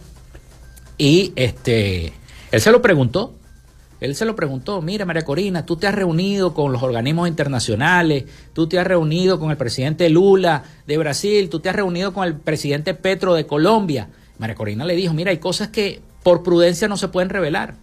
y 0.99 1.33
este, 1.37 2.13
él 2.51 2.61
se 2.61 2.71
lo 2.71 2.83
preguntó, 2.83 3.35
él 4.01 4.15
se 4.15 4.25
lo 4.25 4.35
preguntó, 4.35 4.81
mira 4.81 5.05
María 5.05 5.25
Corina, 5.25 5.67
tú 5.67 5.77
te 5.77 5.87
has 5.87 5.95
reunido 5.95 6.55
con 6.55 6.73
los 6.73 6.83
organismos 6.83 7.29
internacionales, 7.29 8.25
tú 8.55 8.67
te 8.67 8.79
has 8.79 8.87
reunido 8.87 9.39
con 9.39 9.51
el 9.51 9.59
presidente 9.59 10.09
Lula 10.09 10.65
de 10.87 10.97
Brasil, 10.97 11.51
tú 11.51 11.61
te 11.61 11.69
has 11.69 11.77
reunido 11.77 12.15
con 12.15 12.27
el 12.27 12.35
presidente 12.35 12.95
Petro 12.95 13.35
de 13.35 13.47
Colombia. 13.47 14.09
María 14.39 14.55
Corina 14.55 14.87
le 14.87 14.97
dijo, 14.97 15.13
mira, 15.13 15.31
hay 15.31 15.39
cosas 15.39 15.69
que 15.69 16.01
por 16.23 16.43
prudencia 16.43 16.89
no 16.89 16.97
se 16.97 17.09
pueden 17.09 17.29
revelar. 17.29 17.75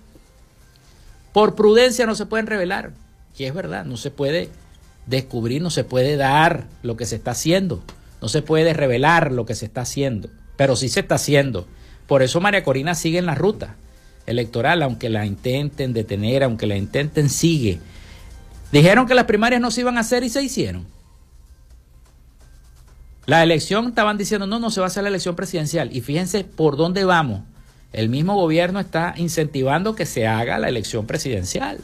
Por 1.34 1.54
prudencia 1.54 2.08
no 2.08 2.16
se 2.16 2.26
pueden 2.26 2.48
revelar. 2.48 2.94
Y 3.38 3.44
es 3.44 3.54
verdad, 3.54 3.86
no 3.86 3.96
se 3.96 4.10
puede 4.10 4.50
descubrir, 5.06 5.62
no 5.62 5.70
se 5.70 5.84
puede 5.84 6.18
dar 6.18 6.66
lo 6.82 6.98
que 6.98 7.06
se 7.06 7.18
está 7.18 7.32
haciendo, 7.32 7.84
no 8.24 8.28
se 8.28 8.42
puede 8.42 8.74
revelar 8.74 9.32
lo 9.32 9.46
que 9.46 9.54
se 9.54 9.66
está 9.66 9.82
haciendo, 9.82 10.30
pero 10.56 10.76
sí 10.76 10.90
se 10.90 11.02
está 11.02 11.16
haciendo. 11.16 11.68
Por 12.08 12.24
eso 12.24 12.42
María 12.42 12.64
Corina 12.64 12.96
sigue 12.96 13.20
en 13.20 13.28
la 13.28 13.36
ruta 13.36 13.76
electoral, 14.28 14.84
aunque 14.84 15.10
la 15.10 15.26
intenten 15.26 15.94
detener, 15.94 16.44
aunque 16.44 16.68
la 16.68 16.78
intenten, 16.78 17.30
sigue. 17.30 17.80
Dijeron 18.72 19.08
que 19.08 19.16
las 19.16 19.26
primarias 19.26 19.62
no 19.62 19.72
se 19.72 19.82
iban 19.82 19.98
a 19.98 20.02
hacer 20.02 20.24
y 20.24 20.30
se 20.30 20.44
hicieron. 20.44 20.86
La 23.26 23.44
elección 23.44 23.88
estaban 23.88 24.18
diciendo, 24.18 24.46
no, 24.46 24.60
no 24.60 24.70
se 24.70 24.80
va 24.80 24.86
a 24.86 24.88
hacer 24.88 25.04
la 25.04 25.10
elección 25.10 25.36
presidencial. 25.36 25.90
Y 25.96 26.02
fíjense 26.02 26.44
por 26.44 26.78
dónde 26.78 27.04
vamos. 27.04 27.42
El 27.94 28.10
mismo 28.10 28.36
gobierno 28.36 28.80
está 28.80 29.14
incentivando 29.18 29.96
que 29.96 30.06
se 30.06 30.28
haga 30.28 30.60
la 30.60 30.70
elección 30.70 31.08
presidencial. 31.08 31.80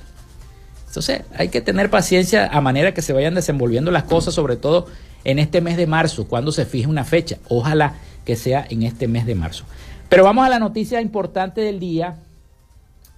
Entonces 0.88 1.24
hay 1.36 1.50
que 1.50 1.62
tener 1.62 1.90
paciencia 1.90 2.48
a 2.48 2.62
manera 2.62 2.94
que 2.94 3.02
se 3.02 3.14
vayan 3.14 3.34
desenvolviendo 3.34 3.90
las 3.90 4.04
cosas, 4.04 4.34
sobre 4.34 4.58
todo 4.58 4.88
en 5.24 5.40
este 5.40 5.60
mes 5.60 5.76
de 5.76 5.88
marzo, 5.88 6.28
cuando 6.28 6.52
se 6.52 6.66
fije 6.66 6.88
una 6.88 7.04
fecha. 7.04 7.38
Ojalá 7.48 7.96
que 8.26 8.36
sea 8.36 8.66
en 8.70 8.84
este 8.84 9.08
mes 9.08 9.26
de 9.26 9.36
marzo. 9.36 9.66
Pero 10.10 10.24
vamos 10.24 10.46
a 10.46 10.50
la 10.50 10.60
noticia 10.60 11.02
importante 11.02 11.62
del 11.62 11.80
día, 11.80 12.18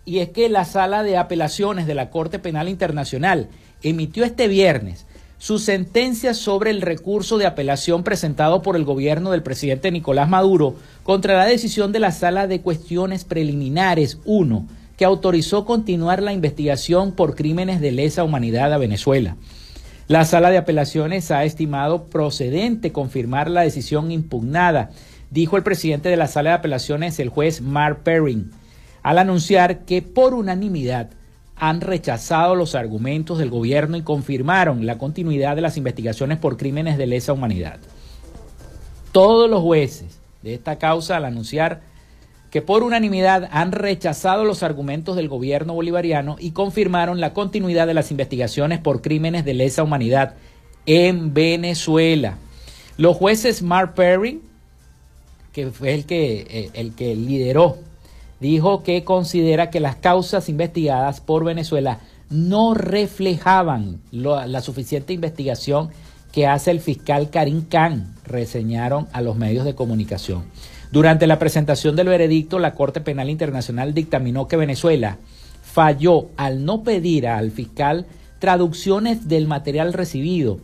y 0.06 0.20
es 0.20 0.30
que 0.30 0.50
la 0.50 0.66
Sala 0.66 1.04
de 1.04 1.18
Apelaciones 1.18 1.88
de 1.88 1.96
la 1.96 2.12
Corte 2.12 2.40
Penal 2.40 2.70
Internacional 2.70 3.50
emitió 3.82 4.24
este 4.24 4.48
viernes 4.48 5.06
su 5.38 5.60
sentencia 5.60 6.34
sobre 6.34 6.72
el 6.72 6.82
recurso 6.82 7.38
de 7.38 7.46
apelación 7.46 8.04
presentado 8.04 8.62
por 8.62 8.76
el 8.76 8.86
gobierno 8.86 9.32
del 9.32 9.44
presidente 9.44 9.92
Nicolás 9.92 10.30
Maduro 10.30 10.76
contra 11.04 11.36
la 11.36 11.46
decisión 11.46 11.92
de 11.92 12.00
la 12.00 12.12
Sala 12.12 12.48
de 12.48 12.62
Cuestiones 12.62 13.26
Preliminares 13.26 14.20
1, 14.26 14.66
que 14.98 15.06
autorizó 15.06 15.66
continuar 15.66 16.24
la 16.24 16.34
investigación 16.34 17.12
por 17.12 17.36
crímenes 17.36 17.82
de 17.82 17.92
lesa 17.92 18.24
humanidad 18.24 18.72
a 18.74 18.78
Venezuela. 18.78 19.36
La 20.08 20.24
Sala 20.24 20.52
de 20.52 20.58
Apelaciones 20.58 21.32
ha 21.32 21.44
estimado 21.44 22.06
procedente 22.06 22.92
confirmar 22.92 23.50
la 23.50 23.62
decisión 23.62 24.12
impugnada, 24.12 24.92
dijo 25.32 25.58
el 25.58 25.64
presidente 25.64 26.10
de 26.10 26.18
la 26.18 26.28
Sala 26.28 26.52
de 26.52 26.56
Apelaciones, 26.58 27.20
el 27.20 27.30
juez 27.30 27.62
Mark 27.62 28.04
Perrin 28.04 28.52
al 29.06 29.20
anunciar 29.20 29.86
que 29.86 30.02
por 30.02 30.34
unanimidad 30.34 31.12
han 31.56 31.80
rechazado 31.80 32.56
los 32.56 32.74
argumentos 32.74 33.38
del 33.38 33.52
gobierno 33.52 33.98
y 33.98 34.02
confirmaron 34.02 34.88
la 34.88 34.98
continuidad 34.98 35.56
de 35.56 35.62
las 35.62 35.78
investigaciones 35.78 36.40
por 36.40 36.58
crímenes 36.58 36.98
de 36.98 37.06
lesa 37.06 37.32
humanidad. 37.32 37.78
Todos 39.12 39.48
los 39.48 39.62
jueces 39.62 40.20
de 40.42 40.56
esta 40.56 40.80
causa 40.80 41.18
al 41.18 41.26
anunciar 41.26 41.82
que 42.50 42.64
por 42.64 42.82
unanimidad 42.82 43.48
han 43.52 43.74
rechazado 43.74 44.44
los 44.44 44.64
argumentos 44.64 45.16
del 45.16 45.30
gobierno 45.30 45.76
bolivariano 45.76 46.38
y 46.40 46.50
confirmaron 46.50 47.22
la 47.22 47.32
continuidad 47.32 47.86
de 47.86 47.94
las 47.94 48.10
investigaciones 48.10 48.80
por 48.80 49.04
crímenes 49.04 49.46
de 49.46 49.54
lesa 49.54 49.84
humanidad 49.84 50.34
en 50.88 51.32
Venezuela. 51.32 52.40
Los 52.98 53.18
jueces 53.18 53.62
Mark 53.62 53.94
Perry, 53.94 54.42
que 55.54 55.70
fue 55.70 55.94
el 55.94 56.06
que, 56.06 56.48
eh, 56.50 56.70
el 56.74 56.96
que 56.96 57.16
lideró 57.16 57.85
dijo 58.46 58.84
que 58.84 59.04
considera 59.04 59.72
que 59.72 59.80
las 59.80 59.96
causas 59.96 60.50
investigadas 60.50 61.20
por 61.20 61.44
Venezuela 61.44 62.00
no 62.30 62.76
reflejaban 62.76 64.02
la 64.12 64.62
suficiente 64.62 65.14
investigación 65.14 65.90
que 66.32 66.46
hace 66.46 66.70
el 66.70 66.80
fiscal 66.80 67.32
Karim 67.32 67.66
Khan, 67.68 68.14
reseñaron 68.24 69.08
a 69.14 69.22
los 69.22 69.36
medios 69.36 69.66
de 69.66 69.74
comunicación. 69.74 70.44
Durante 70.92 71.26
la 71.26 71.40
presentación 71.40 71.96
del 71.96 72.10
veredicto, 72.10 72.60
la 72.60 72.76
Corte 72.76 73.02
Penal 73.02 73.32
Internacional 73.32 73.94
dictaminó 73.94 74.48
que 74.48 74.58
Venezuela 74.58 75.18
falló 75.64 76.28
al 76.38 76.66
no 76.66 76.84
pedir 76.84 77.28
al 77.28 77.50
fiscal 77.50 78.06
traducciones 78.38 79.28
del 79.28 79.48
material 79.48 79.92
recibido. 79.92 80.60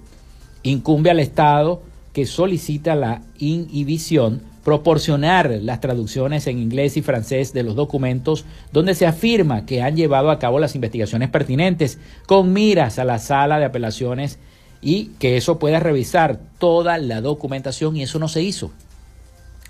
Incumbe 0.62 1.10
al 1.10 1.20
Estado 1.20 1.82
que 2.13 2.28
solicita 2.28 2.96
la 2.96 3.22
inhibición 3.39 4.51
proporcionar 4.63 5.50
las 5.62 5.82
traducciones 5.82 6.47
en 6.47 6.60
inglés 6.60 6.97
y 6.97 7.02
francés 7.02 7.54
de 7.54 7.63
los 7.63 7.76
documentos 7.76 8.45
donde 8.71 8.95
se 8.95 9.08
afirma 9.08 9.65
que 9.65 9.82
han 9.82 9.95
llevado 9.95 10.30
a 10.30 10.39
cabo 10.39 10.60
las 10.60 10.76
investigaciones 10.76 11.30
pertinentes 11.30 11.97
con 12.28 12.54
miras 12.54 13.00
a 13.00 13.06
la 13.06 13.19
sala 13.19 13.60
de 13.60 13.65
apelaciones 13.65 14.38
y 14.82 15.08
que 15.19 15.38
eso 15.38 15.60
pueda 15.60 15.80
revisar 15.80 16.39
toda 16.58 16.97
la 16.97 17.21
documentación 17.21 17.95
y 17.97 18.04
eso 18.04 18.19
no 18.19 18.28
se 18.28 18.41
hizo. 18.41 18.71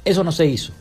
Eso 0.03 0.23
no 0.23 0.31
se 0.31 0.45
hizo. 0.45 0.73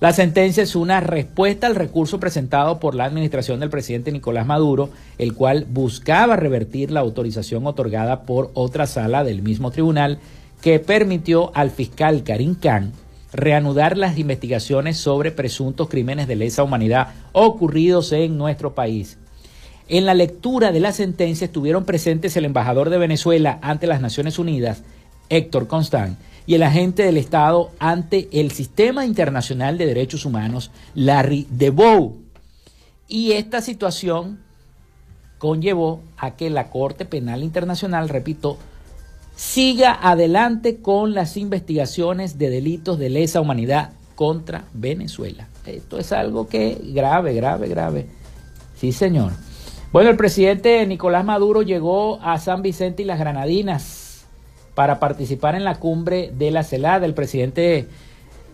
La 0.00 0.12
sentencia 0.12 0.62
es 0.62 0.74
una 0.74 1.00
respuesta 1.00 1.66
al 1.66 1.76
recurso 1.76 2.18
presentado 2.18 2.80
por 2.80 2.94
la 2.94 3.04
administración 3.04 3.60
del 3.60 3.70
presidente 3.70 4.12
Nicolás 4.12 4.46
Maduro, 4.46 4.90
el 5.18 5.34
cual 5.34 5.66
buscaba 5.70 6.36
revertir 6.36 6.90
la 6.90 7.00
autorización 7.00 7.66
otorgada 7.66 8.22
por 8.22 8.50
otra 8.54 8.86
sala 8.86 9.24
del 9.24 9.42
mismo 9.42 9.70
tribunal 9.70 10.18
que 10.60 10.80
permitió 10.80 11.52
al 11.54 11.70
fiscal 11.70 12.24
Karim 12.24 12.54
Khan 12.54 12.92
reanudar 13.34 13.98
las 13.98 14.16
investigaciones 14.16 14.96
sobre 14.96 15.32
presuntos 15.32 15.88
crímenes 15.88 16.28
de 16.28 16.36
lesa 16.36 16.62
humanidad 16.62 17.08
ocurridos 17.32 18.12
en 18.12 18.38
nuestro 18.38 18.74
país. 18.74 19.18
En 19.88 20.06
la 20.06 20.14
lectura 20.14 20.72
de 20.72 20.80
la 20.80 20.92
sentencia 20.92 21.44
estuvieron 21.44 21.84
presentes 21.84 22.36
el 22.36 22.46
embajador 22.46 22.88
de 22.90 22.96
Venezuela 22.96 23.58
ante 23.60 23.88
las 23.88 24.00
Naciones 24.00 24.38
Unidas, 24.38 24.82
Héctor 25.28 25.66
Constant, 25.66 26.16
y 26.46 26.54
el 26.54 26.62
agente 26.62 27.02
del 27.02 27.16
Estado 27.16 27.70
ante 27.80 28.28
el 28.32 28.52
Sistema 28.52 29.04
Internacional 29.04 29.78
de 29.78 29.86
Derechos 29.86 30.24
Humanos, 30.24 30.70
Larry 30.94 31.46
DeBow. 31.50 32.16
Y 33.08 33.32
esta 33.32 33.60
situación 33.60 34.38
conllevó 35.38 36.00
a 36.16 36.36
que 36.36 36.50
la 36.50 36.70
Corte 36.70 37.04
Penal 37.04 37.42
Internacional, 37.42 38.08
repito, 38.08 38.58
siga 39.36 39.98
adelante 40.00 40.80
con 40.80 41.14
las 41.14 41.36
investigaciones 41.36 42.38
de 42.38 42.50
delitos 42.50 42.98
de 42.98 43.10
lesa 43.10 43.40
humanidad 43.40 43.90
contra 44.14 44.64
Venezuela. 44.72 45.48
Esto 45.66 45.98
es 45.98 46.12
algo 46.12 46.48
que 46.48 46.78
grave, 46.82 47.34
grave, 47.34 47.68
grave. 47.68 48.06
Sí, 48.76 48.92
señor. 48.92 49.32
Bueno, 49.92 50.10
el 50.10 50.16
presidente 50.16 50.84
Nicolás 50.86 51.24
Maduro 51.24 51.62
llegó 51.62 52.20
a 52.20 52.38
San 52.38 52.62
Vicente 52.62 53.02
y 53.02 53.06
las 53.06 53.18
Granadinas 53.18 54.26
para 54.74 54.98
participar 54.98 55.54
en 55.54 55.64
la 55.64 55.76
cumbre 55.76 56.32
de 56.36 56.50
la 56.50 56.64
CELAD. 56.64 57.04
El 57.04 57.14
presidente 57.14 57.86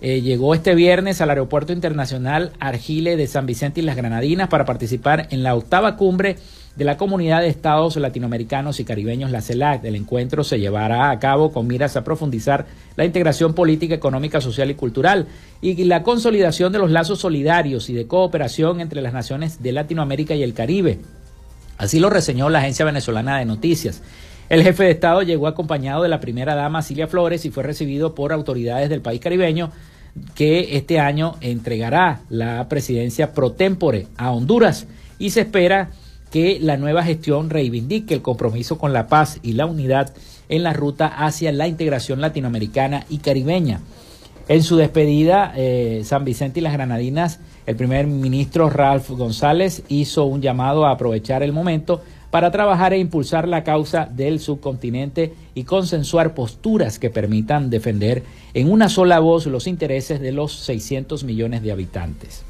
eh, 0.02 0.20
llegó 0.20 0.54
este 0.54 0.74
viernes 0.74 1.20
al 1.20 1.30
Aeropuerto 1.30 1.72
Internacional 1.72 2.52
Argile 2.60 3.16
de 3.16 3.26
San 3.26 3.46
Vicente 3.46 3.80
y 3.80 3.84
las 3.84 3.96
Granadinas 3.96 4.48
para 4.48 4.64
participar 4.64 5.28
en 5.30 5.42
la 5.42 5.54
octava 5.54 5.96
cumbre 5.96 6.36
de 6.76 6.84
la 6.84 6.96
Comunidad 6.96 7.40
de 7.40 7.48
Estados 7.48 7.96
Latinoamericanos 7.96 8.80
y 8.80 8.84
Caribeños, 8.84 9.30
la 9.30 9.40
CELAC. 9.40 9.84
El 9.84 9.96
encuentro 9.96 10.44
se 10.44 10.60
llevará 10.60 11.10
a 11.10 11.18
cabo 11.18 11.52
con 11.52 11.66
miras 11.66 11.96
a 11.96 12.04
profundizar 12.04 12.66
la 12.96 13.04
integración 13.04 13.54
política, 13.54 13.94
económica, 13.94 14.40
social 14.40 14.70
y 14.70 14.74
cultural 14.74 15.26
y 15.60 15.84
la 15.84 16.02
consolidación 16.02 16.72
de 16.72 16.78
los 16.78 16.90
lazos 16.90 17.20
solidarios 17.20 17.90
y 17.90 17.94
de 17.94 18.06
cooperación 18.06 18.80
entre 18.80 19.02
las 19.02 19.12
naciones 19.12 19.62
de 19.62 19.72
Latinoamérica 19.72 20.34
y 20.34 20.42
el 20.42 20.54
Caribe. 20.54 21.00
Así 21.76 21.98
lo 21.98 22.10
reseñó 22.10 22.50
la 22.50 22.60
agencia 22.60 22.84
venezolana 22.84 23.38
de 23.38 23.46
noticias. 23.46 24.02
El 24.48 24.62
jefe 24.62 24.84
de 24.84 24.90
Estado 24.90 25.22
llegó 25.22 25.46
acompañado 25.46 26.02
de 26.02 26.08
la 26.08 26.20
primera 26.20 26.54
dama 26.54 26.82
Cilia 26.82 27.06
Flores 27.06 27.44
y 27.44 27.50
fue 27.50 27.62
recibido 27.62 28.14
por 28.14 28.32
autoridades 28.32 28.90
del 28.90 29.00
país 29.00 29.20
caribeño 29.20 29.70
que 30.34 30.76
este 30.76 30.98
año 30.98 31.36
entregará 31.40 32.20
la 32.28 32.68
presidencia 32.68 33.32
pro 33.32 33.52
tempore 33.52 34.08
a 34.16 34.32
Honduras 34.32 34.86
y 35.18 35.30
se 35.30 35.42
espera 35.42 35.90
que 36.30 36.58
la 36.60 36.76
nueva 36.76 37.02
gestión 37.02 37.50
reivindique 37.50 38.14
el 38.14 38.22
compromiso 38.22 38.78
con 38.78 38.92
la 38.92 39.06
paz 39.06 39.38
y 39.42 39.52
la 39.52 39.66
unidad 39.66 40.12
en 40.48 40.62
la 40.62 40.72
ruta 40.72 41.06
hacia 41.06 41.52
la 41.52 41.68
integración 41.68 42.20
latinoamericana 42.20 43.06
y 43.08 43.18
caribeña. 43.18 43.80
En 44.48 44.62
su 44.62 44.76
despedida, 44.76 45.52
eh, 45.56 46.02
San 46.04 46.24
Vicente 46.24 46.58
y 46.58 46.62
las 46.62 46.72
Granadinas, 46.72 47.38
el 47.66 47.76
primer 47.76 48.06
ministro 48.06 48.68
Ralph 48.68 49.10
González 49.10 49.84
hizo 49.88 50.24
un 50.24 50.42
llamado 50.42 50.86
a 50.86 50.90
aprovechar 50.90 51.42
el 51.42 51.52
momento 51.52 52.02
para 52.30 52.50
trabajar 52.50 52.92
e 52.92 52.98
impulsar 52.98 53.46
la 53.46 53.64
causa 53.64 54.08
del 54.10 54.40
subcontinente 54.40 55.34
y 55.54 55.64
consensuar 55.64 56.34
posturas 56.34 56.98
que 56.98 57.10
permitan 57.10 57.70
defender 57.70 58.22
en 58.54 58.72
una 58.72 58.88
sola 58.88 59.20
voz 59.20 59.46
los 59.46 59.66
intereses 59.66 60.20
de 60.20 60.32
los 60.32 60.52
600 60.52 61.24
millones 61.24 61.62
de 61.62 61.72
habitantes. 61.72 62.44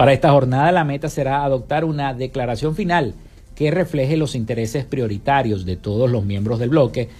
Para 0.00 0.14
esta 0.14 0.30
jornada 0.30 0.72
la 0.72 0.84
meta 0.84 1.10
será 1.10 1.44
adoptar 1.44 1.84
una 1.84 2.14
declaración 2.14 2.74
final 2.74 3.12
que 3.54 3.70
refleje 3.70 4.16
los 4.16 4.34
intereses 4.34 4.86
prioritarios 4.86 5.66
de 5.66 5.76
todos 5.76 6.10
los 6.10 6.24
miembros 6.24 6.58
del 6.58 6.70
bloque, 6.70 7.10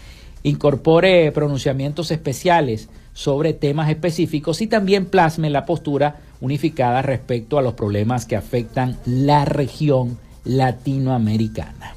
incorpore 0.44 1.30
pronunciamientos 1.30 2.10
especiales 2.10 2.88
sobre 3.12 3.52
temas 3.52 3.90
específicos 3.90 4.62
y 4.62 4.66
también 4.66 5.04
plasme 5.04 5.50
la 5.50 5.66
postura 5.66 6.20
unificada 6.40 7.02
respecto 7.02 7.58
a 7.58 7.62
los 7.62 7.74
problemas 7.74 8.24
que 8.24 8.36
afectan 8.36 8.96
la 9.04 9.44
región 9.44 10.16
latinoamericana. 10.44 11.92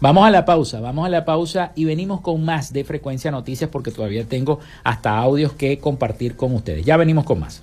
Vamos 0.00 0.26
a 0.26 0.32
la 0.32 0.44
pausa, 0.44 0.80
vamos 0.80 1.06
a 1.06 1.10
la 1.10 1.24
pausa 1.24 1.70
y 1.76 1.84
venimos 1.84 2.22
con 2.22 2.44
más 2.44 2.72
de 2.72 2.82
Frecuencia 2.82 3.30
Noticias 3.30 3.70
porque 3.70 3.92
todavía 3.92 4.24
tengo 4.24 4.58
hasta 4.82 5.16
audios 5.16 5.52
que 5.52 5.78
compartir 5.78 6.34
con 6.34 6.56
ustedes. 6.56 6.84
Ya 6.84 6.96
venimos 6.96 7.24
con 7.24 7.38
más. 7.38 7.62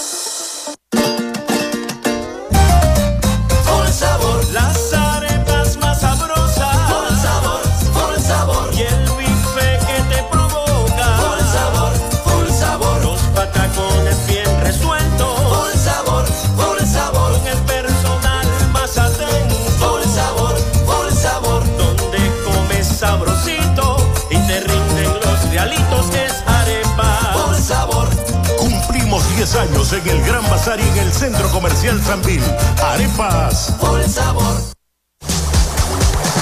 En 29.93 30.07
el 30.07 30.21
Gran 30.23 30.49
Bazar 30.49 30.79
y 30.79 30.83
en 30.83 30.97
el 30.97 31.13
Centro 31.13 31.49
Comercial 31.49 32.01
Sanvil. 32.01 32.41
Arepas. 32.81 33.75
Por 33.79 34.01
sabor. 34.07 34.70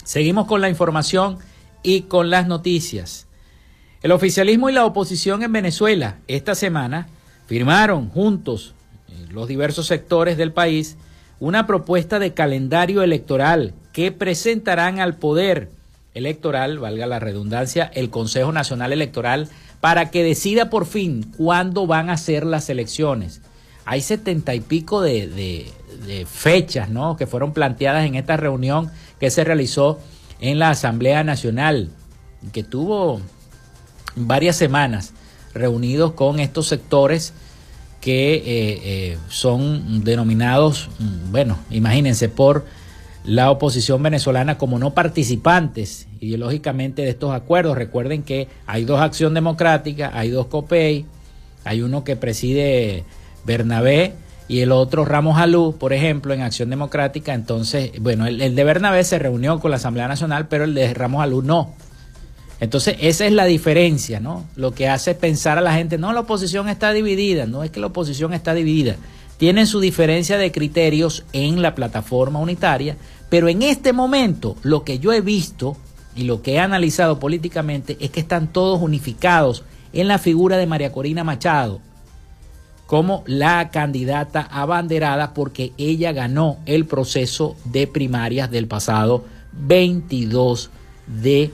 Seguimos 0.04 0.46
con 0.46 0.60
la 0.60 0.68
información 0.68 1.38
y 1.82 2.02
con 2.02 2.28
las 2.28 2.46
noticias. 2.46 3.27
El 4.02 4.12
oficialismo 4.12 4.70
y 4.70 4.72
la 4.72 4.84
oposición 4.84 5.42
en 5.42 5.52
Venezuela 5.52 6.18
esta 6.28 6.54
semana 6.54 7.08
firmaron 7.46 8.08
juntos 8.10 8.74
en 9.08 9.34
los 9.34 9.48
diversos 9.48 9.86
sectores 9.86 10.36
del 10.36 10.52
país 10.52 10.96
una 11.40 11.66
propuesta 11.66 12.20
de 12.20 12.32
calendario 12.32 13.02
electoral 13.02 13.74
que 13.92 14.12
presentarán 14.12 15.00
al 15.00 15.16
poder 15.16 15.70
electoral, 16.14 16.78
valga 16.78 17.06
la 17.06 17.18
redundancia, 17.18 17.90
el 17.92 18.10
Consejo 18.10 18.52
Nacional 18.52 18.92
Electoral 18.92 19.48
para 19.80 20.10
que 20.10 20.22
decida 20.22 20.70
por 20.70 20.86
fin 20.86 21.32
cuándo 21.36 21.86
van 21.86 22.08
a 22.10 22.16
ser 22.16 22.44
las 22.44 22.70
elecciones. 22.70 23.40
Hay 23.84 24.00
setenta 24.00 24.54
y 24.54 24.60
pico 24.60 25.00
de, 25.00 25.72
fechas 26.26 26.88
¿no? 26.88 27.16
que 27.16 27.26
fueron 27.26 27.52
planteadas 27.52 28.04
en 28.06 28.14
esta 28.14 28.36
reunión 28.36 28.90
que 29.18 29.30
se 29.30 29.42
realizó 29.42 29.98
en 30.40 30.60
la 30.60 30.70
Asamblea 30.70 31.24
Nacional, 31.24 31.90
que 32.52 32.62
tuvo 32.62 33.20
varias 34.26 34.56
semanas 34.56 35.12
reunidos 35.54 36.12
con 36.12 36.40
estos 36.40 36.66
sectores 36.66 37.32
que 38.00 38.34
eh, 38.34 38.42
eh, 38.46 39.18
son 39.28 40.04
denominados, 40.04 40.88
mm, 40.98 41.32
bueno, 41.32 41.58
imagínense, 41.70 42.28
por 42.28 42.64
la 43.24 43.50
oposición 43.50 44.02
venezolana 44.02 44.56
como 44.56 44.78
no 44.78 44.94
participantes 44.94 46.06
ideológicamente 46.20 47.02
de 47.02 47.10
estos 47.10 47.34
acuerdos. 47.34 47.76
Recuerden 47.76 48.22
que 48.22 48.48
hay 48.66 48.84
dos 48.84 49.00
Acción 49.00 49.34
Democrática, 49.34 50.10
hay 50.14 50.30
dos 50.30 50.46
COPEI, 50.46 51.04
hay 51.64 51.82
uno 51.82 52.04
que 52.04 52.16
preside 52.16 53.04
Bernabé 53.44 54.14
y 54.46 54.60
el 54.60 54.72
otro 54.72 55.04
Ramos 55.04 55.38
Alú, 55.38 55.76
por 55.78 55.92
ejemplo, 55.92 56.32
en 56.32 56.40
Acción 56.40 56.70
Democrática. 56.70 57.34
Entonces, 57.34 57.92
bueno, 58.00 58.26
el, 58.26 58.40
el 58.40 58.54
de 58.54 58.64
Bernabé 58.64 59.04
se 59.04 59.18
reunió 59.18 59.58
con 59.60 59.72
la 59.72 59.76
Asamblea 59.76 60.08
Nacional, 60.08 60.48
pero 60.48 60.64
el 60.64 60.74
de 60.74 60.94
Ramos 60.94 61.22
Alú 61.22 61.42
no. 61.42 61.74
Entonces, 62.60 62.96
esa 63.00 63.26
es 63.26 63.32
la 63.32 63.44
diferencia, 63.44 64.20
¿no? 64.20 64.44
Lo 64.56 64.72
que 64.72 64.88
hace 64.88 65.14
pensar 65.14 65.58
a 65.58 65.62
la 65.62 65.74
gente, 65.74 65.96
no, 65.96 66.12
la 66.12 66.20
oposición 66.20 66.68
está 66.68 66.92
dividida, 66.92 67.46
no 67.46 67.62
es 67.62 67.70
que 67.70 67.80
la 67.80 67.86
oposición 67.86 68.32
está 68.34 68.54
dividida. 68.54 68.96
Tienen 69.36 69.68
su 69.68 69.78
diferencia 69.78 70.38
de 70.38 70.50
criterios 70.50 71.24
en 71.32 71.62
la 71.62 71.76
plataforma 71.76 72.40
unitaria, 72.40 72.96
pero 73.28 73.48
en 73.48 73.62
este 73.62 73.92
momento 73.92 74.56
lo 74.62 74.82
que 74.82 74.98
yo 74.98 75.12
he 75.12 75.20
visto 75.20 75.76
y 76.16 76.24
lo 76.24 76.42
que 76.42 76.54
he 76.54 76.58
analizado 76.58 77.20
políticamente 77.20 77.96
es 78.00 78.10
que 78.10 78.20
están 78.20 78.48
todos 78.48 78.82
unificados 78.82 79.62
en 79.92 80.08
la 80.08 80.18
figura 80.18 80.56
de 80.56 80.66
María 80.66 80.90
Corina 80.90 81.22
Machado 81.22 81.80
como 82.88 83.22
la 83.26 83.68
candidata 83.70 84.40
abanderada 84.50 85.34
porque 85.34 85.72
ella 85.76 86.12
ganó 86.12 86.56
el 86.64 86.86
proceso 86.86 87.54
de 87.66 87.86
primarias 87.86 88.50
del 88.50 88.66
pasado 88.66 89.26
22 89.52 90.70
de 91.06 91.50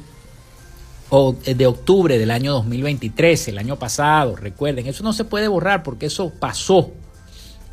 de 1.22 1.66
octubre 1.66 2.18
del 2.18 2.30
año 2.30 2.52
2023, 2.54 3.48
el 3.48 3.58
año 3.58 3.78
pasado, 3.78 4.36
recuerden, 4.36 4.86
eso 4.86 5.04
no 5.04 5.12
se 5.12 5.24
puede 5.24 5.48
borrar 5.48 5.82
porque 5.82 6.06
eso 6.06 6.32
pasó, 6.40 6.92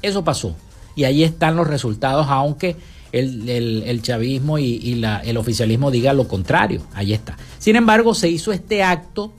eso 0.01 0.23
pasó. 0.23 0.55
Y 0.95 1.05
ahí 1.05 1.23
están 1.23 1.55
los 1.55 1.67
resultados, 1.67 2.27
aunque 2.29 2.75
el, 3.11 4.01
chavismo 4.03 4.59
y, 4.59 4.95
la, 4.95 5.19
el 5.19 5.37
oficialismo 5.37 5.89
diga 5.89 6.13
lo 6.13 6.27
contrario, 6.27 6.83
ahí 6.93 7.13
está. 7.13 7.37
Sin 7.57 7.75
embargo, 7.75 8.13
se 8.13 8.29
hizo 8.29 8.51
este 8.51 8.83
acto, 8.83 9.33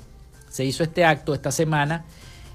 se 0.48 0.64
hizo 0.64 0.82
este 0.82 1.04
acto 1.04 1.34
esta 1.34 1.52
semana 1.52 2.04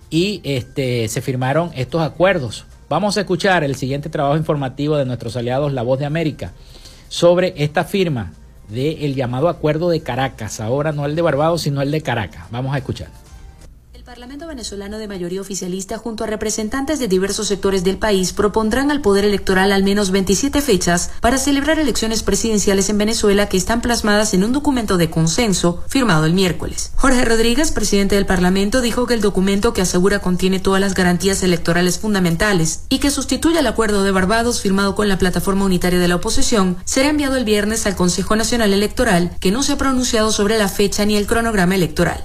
y 0.09 0.41
este, 0.43 1.07
se 1.07 1.21
firmaron 1.21 1.71
estos 1.75 2.01
acuerdos. 2.01 2.65
Vamos 2.89 3.17
a 3.17 3.21
escuchar 3.21 3.63
el 3.63 3.75
siguiente 3.75 4.09
trabajo 4.09 4.37
informativo 4.37 4.97
de 4.97 5.05
nuestros 5.05 5.35
aliados 5.37 5.73
La 5.73 5.81
Voz 5.81 5.99
de 5.99 6.05
América 6.05 6.53
sobre 7.09 7.53
esta 7.57 7.83
firma 7.83 8.33
del 8.67 9.15
llamado 9.15 9.49
Acuerdo 9.49 9.89
de 9.89 10.01
Caracas, 10.01 10.59
ahora 10.59 10.91
no 10.91 11.05
el 11.05 11.15
de 11.15 11.21
Barbados, 11.21 11.61
sino 11.61 11.81
el 11.81 11.91
de 11.91 12.01
Caracas. 12.01 12.45
Vamos 12.51 12.73
a 12.73 12.77
escuchar. 12.77 13.09
Parlamento 14.07 14.47
venezolano 14.47 14.99
de 14.99 15.07
mayoría 15.09 15.41
oficialista 15.41 15.97
junto 15.97 16.23
a 16.23 16.27
representantes 16.27 16.97
de 16.97 17.09
diversos 17.09 17.49
sectores 17.49 17.83
del 17.83 17.97
país 17.97 18.31
propondrán 18.31 18.89
al 18.89 19.01
Poder 19.01 19.25
Electoral 19.25 19.73
al 19.73 19.83
menos 19.83 20.11
27 20.11 20.61
fechas 20.61 21.09
para 21.19 21.37
celebrar 21.37 21.77
elecciones 21.77 22.23
presidenciales 22.23 22.87
en 22.87 22.99
Venezuela 22.99 23.49
que 23.49 23.57
están 23.57 23.81
plasmadas 23.81 24.33
en 24.33 24.45
un 24.45 24.53
documento 24.53 24.95
de 24.95 25.09
consenso 25.09 25.83
firmado 25.89 26.25
el 26.25 26.31
miércoles. 26.31 26.93
Jorge 26.95 27.25
Rodríguez, 27.25 27.73
presidente 27.73 28.15
del 28.15 28.25
Parlamento, 28.25 28.79
dijo 28.79 29.07
que 29.07 29.13
el 29.13 29.19
documento 29.19 29.73
que 29.73 29.81
asegura 29.81 30.19
contiene 30.19 30.61
todas 30.61 30.79
las 30.79 30.93
garantías 30.93 31.43
electorales 31.43 31.99
fundamentales 31.99 32.83
y 32.87 32.99
que 32.99 33.11
sustituye 33.11 33.59
al 33.59 33.67
acuerdo 33.67 34.05
de 34.05 34.11
Barbados 34.11 34.61
firmado 34.61 34.95
con 34.95 35.09
la 35.09 35.17
plataforma 35.17 35.65
unitaria 35.65 35.99
de 35.99 36.07
la 36.07 36.15
oposición 36.15 36.77
será 36.85 37.09
enviado 37.09 37.35
el 37.35 37.43
viernes 37.43 37.85
al 37.85 37.97
Consejo 37.97 38.37
Nacional 38.37 38.71
Electoral 38.71 39.35
que 39.41 39.51
no 39.51 39.63
se 39.63 39.73
ha 39.73 39.77
pronunciado 39.77 40.31
sobre 40.31 40.57
la 40.57 40.69
fecha 40.69 41.03
ni 41.03 41.17
el 41.17 41.27
cronograma 41.27 41.75
electoral. 41.75 42.23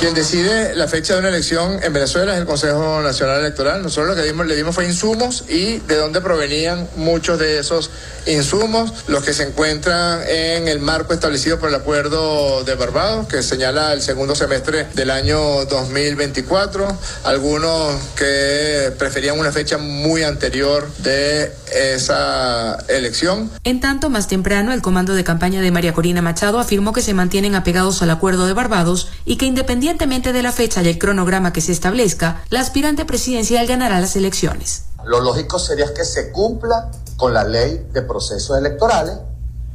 Quien 0.00 0.14
decide 0.14 0.59
la 0.74 0.88
fecha 0.88 1.14
de 1.14 1.20
una 1.20 1.28
elección 1.28 1.82
en 1.82 1.92
Venezuela 1.92 2.32
es 2.32 2.40
el 2.40 2.46
Consejo 2.46 3.00
Nacional 3.02 3.40
Electoral. 3.40 3.82
Nosotros 3.82 4.16
lo 4.16 4.22
que 4.22 4.32
le 4.48 4.56
dimos 4.56 4.74
fue 4.74 4.86
insumos 4.86 5.44
y 5.48 5.78
de 5.78 5.96
dónde 5.96 6.20
provenían 6.20 6.88
muchos 6.96 7.38
de 7.38 7.58
esos 7.58 7.90
insumos, 8.26 8.92
los 9.06 9.22
que 9.22 9.32
se 9.32 9.44
encuentran 9.44 10.20
en 10.26 10.68
el 10.68 10.80
marco 10.80 11.12
establecido 11.12 11.58
por 11.58 11.68
el 11.68 11.74
Acuerdo 11.74 12.64
de 12.64 12.74
Barbados, 12.74 13.28
que 13.28 13.42
señala 13.42 13.92
el 13.92 14.02
segundo 14.02 14.34
semestre 14.34 14.86
del 14.94 15.10
año 15.10 15.64
2024, 15.66 16.86
algunos 17.24 17.94
que 18.16 18.92
preferían 18.98 19.38
una 19.38 19.52
fecha 19.52 19.78
muy 19.78 20.22
anterior 20.22 20.90
de 20.98 21.52
esa 21.72 22.78
elección. 22.88 23.50
En 23.64 23.80
tanto, 23.80 24.10
más 24.10 24.26
temprano, 24.26 24.72
el 24.72 24.82
comando 24.82 25.14
de 25.14 25.24
campaña 25.24 25.60
de 25.60 25.70
María 25.70 25.94
Corina 25.94 26.22
Machado 26.22 26.58
afirmó 26.58 26.92
que 26.92 27.02
se 27.02 27.14
mantienen 27.14 27.54
apegados 27.54 28.02
al 28.02 28.10
Acuerdo 28.10 28.46
de 28.46 28.52
Barbados 28.52 29.08
y 29.24 29.36
que 29.36 29.46
Independientemente 29.50 30.32
de 30.32 30.42
la 30.42 30.49
fecha 30.52 30.82
y 30.82 30.88
el 30.88 30.98
cronograma 30.98 31.52
que 31.52 31.60
se 31.60 31.72
establezca, 31.72 32.42
la 32.50 32.60
aspirante 32.60 33.04
presidencial 33.04 33.66
ganará 33.66 34.00
las 34.00 34.16
elecciones. 34.16 34.84
Lo 35.04 35.20
lógico 35.20 35.58
sería 35.58 35.92
que 35.94 36.04
se 36.04 36.30
cumpla 36.30 36.90
con 37.16 37.34
la 37.34 37.44
ley 37.44 37.86
de 37.92 38.02
procesos 38.02 38.58
electorales, 38.58 39.18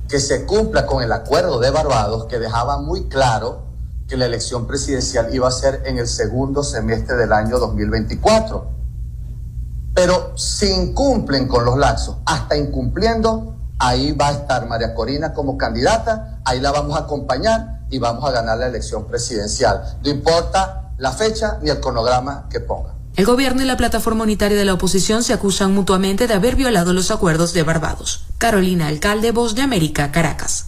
que 0.07 0.19
se 0.19 0.45
cumpla 0.45 0.85
con 0.85 1.03
el 1.03 1.11
acuerdo 1.11 1.59
de 1.59 1.71
Barbados 1.71 2.25
que 2.25 2.39
dejaba 2.39 2.77
muy 2.79 3.07
claro 3.07 3.63
que 4.07 4.17
la 4.17 4.25
elección 4.25 4.67
presidencial 4.67 5.33
iba 5.33 5.47
a 5.47 5.51
ser 5.51 5.81
en 5.85 5.97
el 5.97 6.07
segundo 6.07 6.63
semestre 6.63 7.15
del 7.15 7.33
año 7.33 7.57
2024. 7.57 8.69
Pero 9.95 10.37
si 10.37 10.71
incumplen 10.71 11.47
con 11.47 11.65
los 11.65 11.77
laxos, 11.77 12.17
hasta 12.25 12.55
incumpliendo, 12.55 13.55
ahí 13.79 14.11
va 14.11 14.27
a 14.27 14.31
estar 14.31 14.67
María 14.67 14.93
Corina 14.93 15.33
como 15.33 15.57
candidata, 15.57 16.41
ahí 16.45 16.59
la 16.59 16.71
vamos 16.71 16.95
a 16.97 17.01
acompañar 17.01 17.74
y 17.89 17.99
vamos 17.99 18.27
a 18.27 18.31
ganar 18.31 18.57
la 18.57 18.67
elección 18.67 19.07
presidencial. 19.07 19.97
No 20.03 20.09
importa 20.09 20.91
la 20.97 21.11
fecha 21.11 21.59
ni 21.61 21.69
el 21.69 21.79
cronograma 21.79 22.47
que 22.49 22.59
ponga. 22.59 22.93
El 23.15 23.25
gobierno 23.25 23.61
y 23.61 23.65
la 23.65 23.77
plataforma 23.77 24.23
unitaria 24.23 24.57
de 24.57 24.65
la 24.65 24.73
oposición 24.73 25.23
se 25.23 25.33
acusan 25.33 25.73
mutuamente 25.73 26.27
de 26.27 26.33
haber 26.33 26.57
violado 26.57 26.91
los 26.91 27.11
acuerdos 27.11 27.53
de 27.53 27.63
Barbados. 27.63 28.25
Carolina 28.37 28.87
Alcalde, 28.87 29.31
Voz 29.31 29.55
de 29.55 29.61
América, 29.61 30.11
Caracas. 30.11 30.65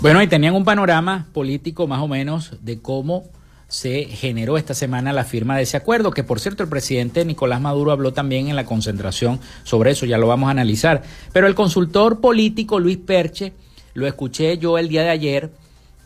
Bueno, 0.00 0.22
y 0.22 0.28
tenían 0.28 0.54
un 0.54 0.64
panorama 0.64 1.26
político 1.32 1.88
más 1.88 2.00
o 2.00 2.06
menos 2.06 2.52
de 2.60 2.80
cómo 2.80 3.24
se 3.68 4.04
generó 4.06 4.56
esta 4.56 4.72
semana 4.72 5.12
la 5.12 5.24
firma 5.24 5.56
de 5.56 5.62
ese 5.62 5.76
acuerdo, 5.76 6.10
que 6.10 6.24
por 6.24 6.40
cierto 6.40 6.62
el 6.62 6.68
presidente 6.68 7.24
Nicolás 7.24 7.60
Maduro 7.60 7.92
habló 7.92 8.12
también 8.12 8.48
en 8.48 8.56
la 8.56 8.64
concentración 8.64 9.40
sobre 9.62 9.90
eso, 9.90 10.06
ya 10.06 10.18
lo 10.18 10.26
vamos 10.26 10.48
a 10.48 10.52
analizar. 10.52 11.02
Pero 11.32 11.46
el 11.46 11.54
consultor 11.54 12.20
político 12.20 12.80
Luis 12.80 12.96
Perche, 12.96 13.52
lo 13.94 14.06
escuché 14.06 14.58
yo 14.58 14.78
el 14.78 14.88
día 14.88 15.02
de 15.02 15.10
ayer 15.10 15.50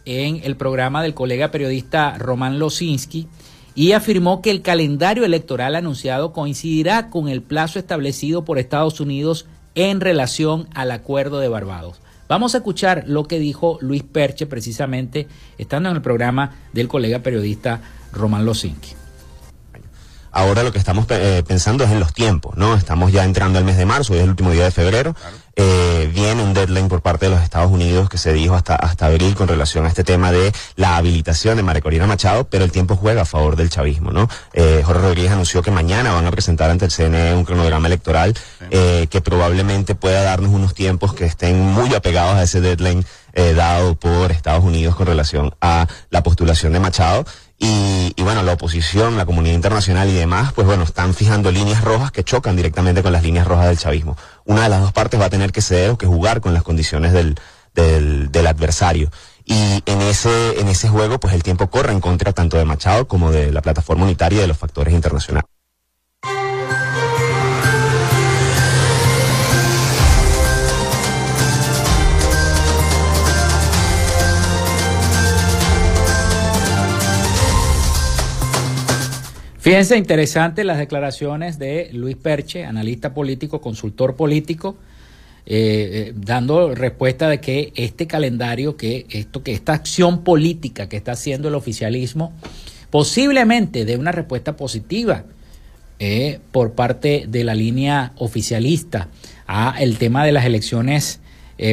en 0.04 0.40
el 0.42 0.56
programa 0.56 1.02
del 1.02 1.14
colega 1.14 1.52
periodista 1.52 2.18
Román 2.18 2.58
Losinski, 2.58 3.28
y 3.74 3.92
afirmó 3.92 4.42
que 4.42 4.50
el 4.50 4.62
calendario 4.62 5.24
electoral 5.24 5.76
anunciado 5.76 6.32
coincidirá 6.32 7.08
con 7.10 7.28
el 7.28 7.42
plazo 7.42 7.78
establecido 7.78 8.44
por 8.44 8.58
Estados 8.58 9.00
Unidos 9.00 9.46
en 9.74 10.00
relación 10.00 10.68
al 10.74 10.90
acuerdo 10.90 11.38
de 11.38 11.48
Barbados. 11.48 12.00
Vamos 12.32 12.54
a 12.54 12.58
escuchar 12.58 13.04
lo 13.08 13.24
que 13.24 13.38
dijo 13.38 13.76
Luis 13.82 14.04
Perche 14.04 14.46
precisamente 14.46 15.28
estando 15.58 15.90
en 15.90 15.96
el 15.96 16.00
programa 16.00 16.52
del 16.72 16.88
colega 16.88 17.18
periodista 17.18 17.82
Román 18.10 18.46
Losinki. 18.46 19.01
Ahora 20.32 20.62
lo 20.62 20.72
que 20.72 20.78
estamos 20.78 21.06
eh, 21.10 21.42
pensando 21.46 21.84
es 21.84 21.90
en 21.90 22.00
los 22.00 22.12
tiempos, 22.12 22.56
¿no? 22.56 22.74
Estamos 22.74 23.12
ya 23.12 23.24
entrando 23.24 23.58
al 23.58 23.64
mes 23.64 23.76
de 23.76 23.86
marzo, 23.86 24.12
hoy 24.12 24.18
es 24.18 24.24
el 24.24 24.30
último 24.30 24.50
día 24.50 24.64
de 24.64 24.70
febrero. 24.70 25.14
Eh, 25.54 26.10
viene 26.14 26.42
un 26.42 26.54
deadline 26.54 26.88
por 26.88 27.02
parte 27.02 27.26
de 27.26 27.32
los 27.32 27.42
Estados 27.42 27.70
Unidos 27.70 28.08
que 28.08 28.16
se 28.16 28.32
dijo 28.32 28.54
hasta, 28.54 28.74
hasta 28.74 29.06
abril 29.06 29.34
con 29.34 29.48
relación 29.48 29.84
a 29.84 29.88
este 29.88 30.02
tema 30.02 30.32
de 30.32 30.50
la 30.76 30.96
habilitación 30.96 31.58
de 31.58 31.62
María 31.62 31.82
Corina 31.82 32.06
Machado, 32.06 32.44
pero 32.44 32.64
el 32.64 32.72
tiempo 32.72 32.96
juega 32.96 33.22
a 33.22 33.24
favor 33.26 33.56
del 33.56 33.68
chavismo, 33.68 34.12
¿no? 34.12 34.28
Eh, 34.54 34.82
Jorge 34.82 35.02
Rodríguez 35.02 35.32
anunció 35.32 35.62
que 35.62 35.70
mañana 35.70 36.14
van 36.14 36.26
a 36.26 36.30
presentar 36.30 36.70
ante 36.70 36.86
el 36.86 36.90
CNE 36.90 37.34
un 37.34 37.44
cronograma 37.44 37.86
electoral 37.86 38.34
eh, 38.70 39.06
que 39.10 39.20
probablemente 39.20 39.94
pueda 39.94 40.22
darnos 40.22 40.52
unos 40.52 40.72
tiempos 40.72 41.12
que 41.12 41.26
estén 41.26 41.60
muy 41.60 41.94
apegados 41.94 42.36
a 42.36 42.42
ese 42.44 42.62
deadline 42.62 43.04
eh, 43.34 43.52
dado 43.54 43.94
por 43.94 44.32
Estados 44.32 44.64
Unidos 44.64 44.94
con 44.96 45.06
relación 45.06 45.54
a 45.60 45.86
la 46.10 46.22
postulación 46.22 46.72
de 46.72 46.80
Machado. 46.80 47.24
Y, 47.64 48.12
y, 48.16 48.22
bueno, 48.24 48.42
la 48.42 48.54
oposición, 48.54 49.16
la 49.16 49.24
comunidad 49.24 49.54
internacional 49.54 50.08
y 50.08 50.14
demás, 50.14 50.52
pues 50.52 50.66
bueno, 50.66 50.82
están 50.82 51.14
fijando 51.14 51.52
líneas 51.52 51.84
rojas 51.84 52.10
que 52.10 52.24
chocan 52.24 52.56
directamente 52.56 53.04
con 53.04 53.12
las 53.12 53.22
líneas 53.22 53.46
rojas 53.46 53.68
del 53.68 53.78
chavismo. 53.78 54.16
Una 54.44 54.64
de 54.64 54.68
las 54.68 54.80
dos 54.80 54.92
partes 54.92 55.20
va 55.20 55.26
a 55.26 55.30
tener 55.30 55.52
que 55.52 55.62
ceder 55.62 55.90
o 55.90 55.96
que 55.96 56.06
jugar 56.06 56.40
con 56.40 56.54
las 56.54 56.64
condiciones 56.64 57.12
del, 57.12 57.36
del, 57.72 58.32
del 58.32 58.46
adversario. 58.48 59.12
Y 59.44 59.80
en 59.86 60.02
ese, 60.02 60.60
en 60.60 60.66
ese 60.66 60.88
juego, 60.88 61.20
pues 61.20 61.34
el 61.34 61.44
tiempo 61.44 61.68
corre 61.70 61.92
en 61.92 62.00
contra 62.00 62.32
tanto 62.32 62.56
de 62.56 62.64
Machado 62.64 63.06
como 63.06 63.30
de 63.30 63.52
la 63.52 63.62
plataforma 63.62 64.06
unitaria 64.06 64.38
y 64.38 64.40
de 64.40 64.48
los 64.48 64.58
factores 64.58 64.92
internacionales. 64.92 65.48
Fíjense, 79.62 79.96
interesante 79.96 80.64
las 80.64 80.78
declaraciones 80.78 81.56
de 81.56 81.88
Luis 81.92 82.16
Perche, 82.16 82.64
analista 82.64 83.14
político, 83.14 83.60
consultor 83.60 84.16
político, 84.16 84.76
eh, 85.46 86.08
eh, 86.08 86.14
dando 86.16 86.74
respuesta 86.74 87.28
de 87.28 87.38
que 87.38 87.72
este 87.76 88.08
calendario, 88.08 88.76
que 88.76 89.06
esto, 89.10 89.44
que 89.44 89.52
esta 89.52 89.72
acción 89.72 90.24
política 90.24 90.88
que 90.88 90.96
está 90.96 91.12
haciendo 91.12 91.46
el 91.46 91.54
oficialismo, 91.54 92.32
posiblemente 92.90 93.84
dé 93.84 93.96
una 93.96 94.10
respuesta 94.10 94.56
positiva 94.56 95.26
eh, 96.00 96.40
por 96.50 96.72
parte 96.72 97.26
de 97.28 97.44
la 97.44 97.54
línea 97.54 98.14
oficialista 98.16 99.10
a 99.46 99.76
el 99.78 99.96
tema 99.96 100.26
de 100.26 100.32
las 100.32 100.44
elecciones 100.44 101.20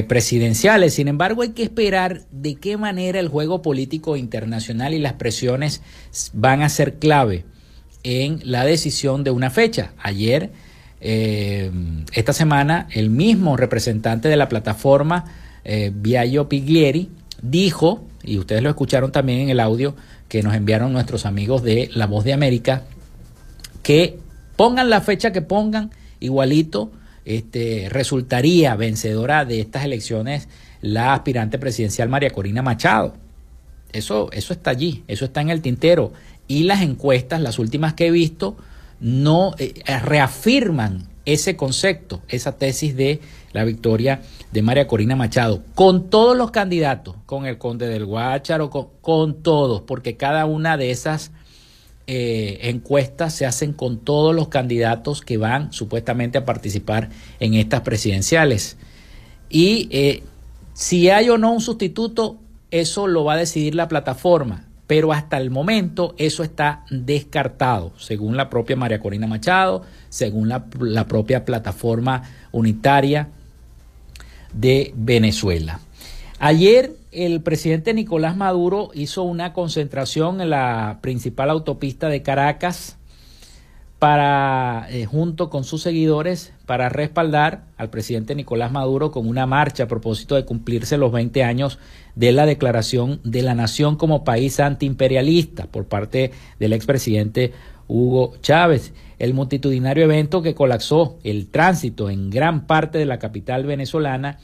presidenciales. 0.08 0.94
Sin 0.94 1.08
embargo, 1.08 1.42
hay 1.42 1.50
que 1.50 1.64
esperar 1.64 2.22
de 2.30 2.54
qué 2.54 2.78
manera 2.78 3.20
el 3.20 3.30
juego 3.30 3.64
político 3.64 4.18
internacional 4.18 4.94
y 4.94 5.00
las 5.00 5.14
presiones 5.14 5.82
van 6.34 6.62
a 6.62 6.70
ser 6.70 7.00
clave 7.00 7.46
en 8.04 8.40
la 8.44 8.66
decisión 8.66 9.24
de 9.24 9.32
una 9.32 9.50
fecha. 9.50 9.94
Ayer, 10.02 10.52
eh, 11.02 11.72
esta 12.14 12.34
semana, 12.34 12.88
el 12.92 13.10
mismo 13.10 13.58
representante 13.58 14.28
de 14.30 14.38
la 14.38 14.50
plataforma, 14.50 15.26
eh, 15.64 15.92
Piglieri, 16.50 17.10
dijo, 17.42 18.06
y 18.24 18.38
ustedes 18.38 18.64
lo 18.64 18.70
escucharon 18.70 19.12
también 19.12 19.40
en 19.40 19.50
el 19.50 19.60
audio 19.60 19.96
que 20.28 20.44
nos 20.44 20.56
enviaron 20.56 20.94
nuestros 20.94 21.26
amigos 21.26 21.64
de 21.64 21.90
La 21.94 22.06
Voz 22.06 22.24
de 22.24 22.34
América, 22.34 22.84
que 23.84 24.20
pongan 24.56 24.90
la 24.90 25.02
fecha 25.02 25.32
que 25.32 25.42
pongan, 25.42 25.92
igualito 26.20 26.92
este, 27.26 27.88
resultaría 27.90 28.76
vencedora 28.76 29.46
de 29.46 29.62
estas 29.62 29.86
elecciones 29.86 30.48
la 30.82 31.14
aspirante 31.14 31.60
presidencial 31.60 32.10
María 32.10 32.30
Corina 32.30 32.62
Machado. 32.62 33.16
Eso, 33.92 34.30
eso 34.32 34.54
está 34.54 34.72
allí, 34.72 35.04
eso 35.08 35.26
está 35.26 35.42
en 35.42 35.50
el 35.50 35.62
tintero 35.62 36.14
y 36.50 36.64
las 36.64 36.82
encuestas, 36.82 37.40
las 37.40 37.60
últimas 37.60 37.94
que 37.94 38.08
he 38.08 38.12
visto, 38.12 38.58
no 39.00 39.54
eh, 39.60 39.82
reafirman 40.04 41.08
ese 41.24 41.56
concepto, 41.56 42.22
esa 42.28 42.58
tesis 42.58 42.98
de 42.98 43.22
la 43.54 43.64
victoria 43.64 44.22
de 44.52 44.64
María 44.64 44.88
Corina 44.88 45.16
Machado, 45.16 45.64
con 45.76 46.10
todos 46.10 46.36
los 46.36 46.50
candidatos, 46.50 47.16
con 47.28 47.46
el 47.46 47.60
conde 47.60 47.88
del 47.88 48.06
Guácharo, 48.06 48.72
con, 48.72 49.44
todos, 49.44 49.82
porque 49.82 50.18
cada 50.18 50.48
una 50.48 50.76
de 50.76 50.90
esas 50.90 51.32
eh, 52.08 52.58
encuestas 52.64 53.36
se 53.36 53.46
hacen 53.46 53.72
con 53.72 54.00
todos 54.00 54.36
los 54.36 54.48
candidatos 54.48 55.22
que 55.22 55.38
van 55.38 55.72
supuestamente 55.72 56.40
a 56.40 56.46
participar 56.46 57.10
en 57.40 57.54
estas 57.54 57.82
presidenciales. 57.82 58.78
Y 59.52 59.88
eh, 59.92 60.24
si 60.74 61.12
hay 61.12 61.30
o 61.30 61.38
no 61.38 61.52
un 61.52 61.62
sustituto, 61.62 62.38
eso 62.72 63.06
lo 63.06 63.24
va 63.24 63.34
a 63.34 63.38
decidir 63.38 63.76
la 63.76 63.88
plataforma 63.88 64.69
pero 64.90 65.14
hasta 65.14 65.38
el 65.38 65.52
momento 65.52 66.16
eso 66.18 66.42
está 66.42 66.84
descartado, 66.90 67.94
según 68.00 68.36
la 68.36 68.50
propia 68.50 68.76
María 68.76 69.00
Corina 69.00 69.28
Machado, 69.28 69.84
según 70.10 70.50
la, 70.50 70.66
la 70.80 71.06
propia 71.06 71.46
plataforma 71.46 72.24
unitaria 72.52 73.28
de 74.52 74.92
Venezuela. 74.96 75.80
Ayer 76.40 76.96
el 77.12 77.42
presidente 77.42 77.94
Nicolás 77.94 78.36
Maduro 78.36 78.90
hizo 78.96 79.22
una 79.22 79.54
concentración 79.54 80.42
en 80.42 80.50
la 80.50 80.98
principal 81.02 81.52
autopista 81.52 82.10
de 82.10 82.24
Caracas 82.24 82.98
para, 84.00 84.88
eh, 84.90 85.06
junto 85.06 85.50
con 85.50 85.66
sus 85.66 85.82
seguidores, 85.82 86.54
para 86.66 86.88
respaldar 86.88 87.66
al 87.76 87.90
presidente 87.90 88.34
Nicolás 88.34 88.72
Maduro 88.72 89.12
con 89.12 89.28
una 89.28 89.46
marcha 89.46 89.84
a 89.84 89.88
propósito 89.88 90.36
de 90.36 90.46
cumplirse 90.46 90.98
los 90.98 91.12
20 91.12 91.44
años 91.44 91.80
de 92.16 92.32
la 92.32 92.46
declaración 92.46 93.20
de 93.26 93.42
la 93.42 93.56
nación 93.56 93.98
como 93.98 94.24
país 94.24 94.62
antiimperialista 94.62 95.68
por 95.68 95.86
parte 95.86 96.32
del 96.60 96.72
expresidente 96.72 97.52
Hugo 97.90 98.36
Chávez. 98.42 98.94
El 99.20 99.34
multitudinario 99.34 100.06
evento 100.06 100.42
que 100.42 100.56
colapsó 100.56 101.20
el 101.26 101.48
tránsito 101.48 102.10
en 102.10 102.30
gran 102.30 102.68
parte 102.68 103.00
de 103.00 103.06
la 103.06 103.20
capital 103.20 103.66
venezolana 103.66 104.40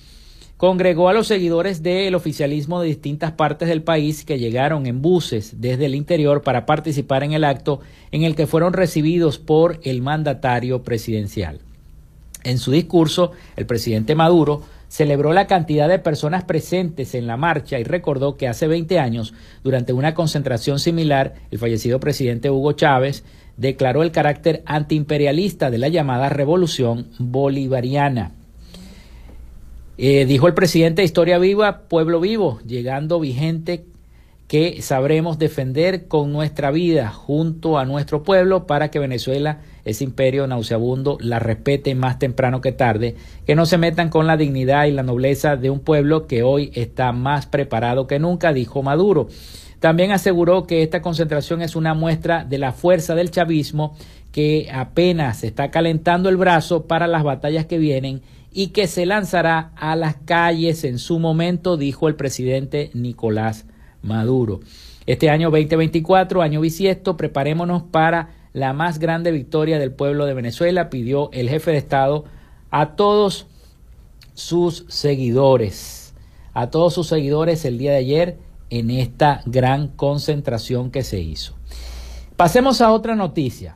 congregó 0.57 1.09
a 1.09 1.13
los 1.13 1.27
seguidores 1.27 1.83
del 1.83 2.15
oficialismo 2.15 2.79
de 2.79 2.87
distintas 2.87 3.33
partes 3.33 3.67
del 3.67 3.83
país 3.83 4.23
que 4.23 4.39
llegaron 4.39 4.85
en 4.85 5.01
buses 5.01 5.55
desde 5.59 5.85
el 5.85 5.95
interior 5.95 6.41
para 6.41 6.65
participar 6.65 7.23
en 7.23 7.33
el 7.33 7.43
acto 7.43 7.81
en 8.11 8.23
el 8.23 8.35
que 8.35 8.47
fueron 8.47 8.73
recibidos 8.73 9.37
por 9.37 9.79
el 9.83 10.01
mandatario 10.01 10.83
presidencial. 10.83 11.59
En 12.43 12.57
su 12.57 12.71
discurso, 12.71 13.31
el 13.57 13.65
presidente 13.65 14.15
Maduro 14.15 14.61
celebró 14.87 15.33
la 15.33 15.47
cantidad 15.47 15.89
de 15.89 15.99
personas 15.99 16.43
presentes 16.43 17.15
en 17.15 17.27
la 17.27 17.37
marcha 17.37 17.79
y 17.79 17.83
recordó 17.83 18.37
que 18.37 18.47
hace 18.47 18.67
20 18.67 18.99
años, 18.99 19.33
durante 19.63 19.93
una 19.93 20.13
concentración 20.13 20.79
similar, 20.79 21.33
el 21.51 21.59
fallecido 21.59 21.99
presidente 21.99 22.49
Hugo 22.49 22.73
Chávez 22.73 23.23
declaró 23.57 24.03
el 24.03 24.11
carácter 24.11 24.61
antiimperialista 24.65 25.69
de 25.69 25.79
la 25.79 25.89
llamada 25.89 26.29
revolución 26.29 27.07
bolivariana. 27.17 28.31
Eh, 29.97 30.25
dijo 30.25 30.47
el 30.47 30.53
presidente, 30.53 31.03
historia 31.03 31.37
viva, 31.37 31.83
pueblo 31.87 32.19
vivo, 32.19 32.59
llegando 32.67 33.19
vigente 33.19 33.85
que 34.47 34.81
sabremos 34.81 35.39
defender 35.39 36.07
con 36.07 36.31
nuestra 36.31 36.69
vida 36.69 37.09
junto 37.09 37.79
a 37.79 37.85
nuestro 37.85 38.21
pueblo 38.21 38.67
para 38.67 38.91
que 38.91 38.99
Venezuela, 38.99 39.61
ese 39.85 40.03
imperio 40.03 40.45
nauseabundo, 40.47 41.17
la 41.21 41.39
respete 41.39 41.95
más 41.95 42.19
temprano 42.19 42.61
que 42.61 42.71
tarde, 42.71 43.15
que 43.45 43.55
no 43.55 43.65
se 43.65 43.77
metan 43.77 44.09
con 44.09 44.27
la 44.27 44.37
dignidad 44.37 44.85
y 44.85 44.91
la 44.91 45.01
nobleza 45.01 45.55
de 45.55 45.69
un 45.69 45.79
pueblo 45.79 46.27
que 46.27 46.43
hoy 46.43 46.71
está 46.75 47.11
más 47.11 47.47
preparado 47.47 48.05
que 48.05 48.19
nunca, 48.19 48.53
dijo 48.53 48.83
Maduro. 48.83 49.29
También 49.79 50.11
aseguró 50.11 50.67
que 50.67 50.83
esta 50.83 51.01
concentración 51.01 51.61
es 51.61 51.75
una 51.75 51.93
muestra 51.93 52.43
de 52.43 52.57
la 52.57 52.71
fuerza 52.71 53.15
del 53.15 53.31
chavismo 53.31 53.95
que 54.31 54.67
apenas 54.71 55.43
está 55.43 55.71
calentando 55.71 56.29
el 56.29 56.37
brazo 56.37 56.85
para 56.85 57.07
las 57.07 57.23
batallas 57.23 57.65
que 57.65 57.77
vienen 57.77 58.21
y 58.57 58.67
que 58.67 58.87
se 58.87 59.05
lanzará 59.05 59.73
a 59.75 59.97
las 59.97 60.15
calles 60.15 60.85
en 60.85 60.97
su 60.97 61.19
momento, 61.19 61.75
dijo 61.75 62.07
el 62.07 62.15
presidente 62.15 62.89
Nicolás 62.93 63.65
Maduro. 64.01 64.61
Este 65.05 65.29
año 65.29 65.51
2024, 65.51 66.41
año 66.41 66.61
bisiesto, 66.61 67.17
preparémonos 67.17 67.83
para 67.83 68.29
la 68.53 68.71
más 68.71 68.97
grande 68.97 69.33
victoria 69.33 69.77
del 69.77 69.91
pueblo 69.91 70.25
de 70.25 70.33
Venezuela, 70.33 70.89
pidió 70.89 71.29
el 71.33 71.49
jefe 71.49 71.71
de 71.71 71.77
Estado 71.77 72.23
a 72.71 72.95
todos 72.95 73.47
sus 74.35 74.85
seguidores, 74.87 76.13
a 76.53 76.69
todos 76.69 76.93
sus 76.93 77.07
seguidores 77.07 77.65
el 77.65 77.77
día 77.77 77.91
de 77.91 77.97
ayer 77.97 78.37
en 78.69 78.89
esta 78.89 79.41
gran 79.45 79.89
concentración 79.89 80.91
que 80.91 81.03
se 81.03 81.19
hizo. 81.19 81.55
Pasemos 82.37 82.79
a 82.79 82.93
otra 82.93 83.17
noticia. 83.17 83.75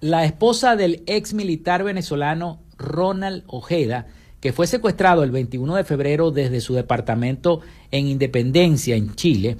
La 0.00 0.24
esposa 0.24 0.74
del 0.74 1.04
ex 1.06 1.34
militar 1.34 1.84
venezolano 1.84 2.65
Ronald 2.78 3.44
Ojeda, 3.46 4.06
que 4.40 4.52
fue 4.52 4.66
secuestrado 4.66 5.22
el 5.22 5.30
21 5.30 5.74
de 5.76 5.84
febrero 5.84 6.30
desde 6.30 6.60
su 6.60 6.74
departamento 6.74 7.60
en 7.90 8.06
Independencia, 8.06 8.96
en 8.96 9.14
Chile, 9.14 9.56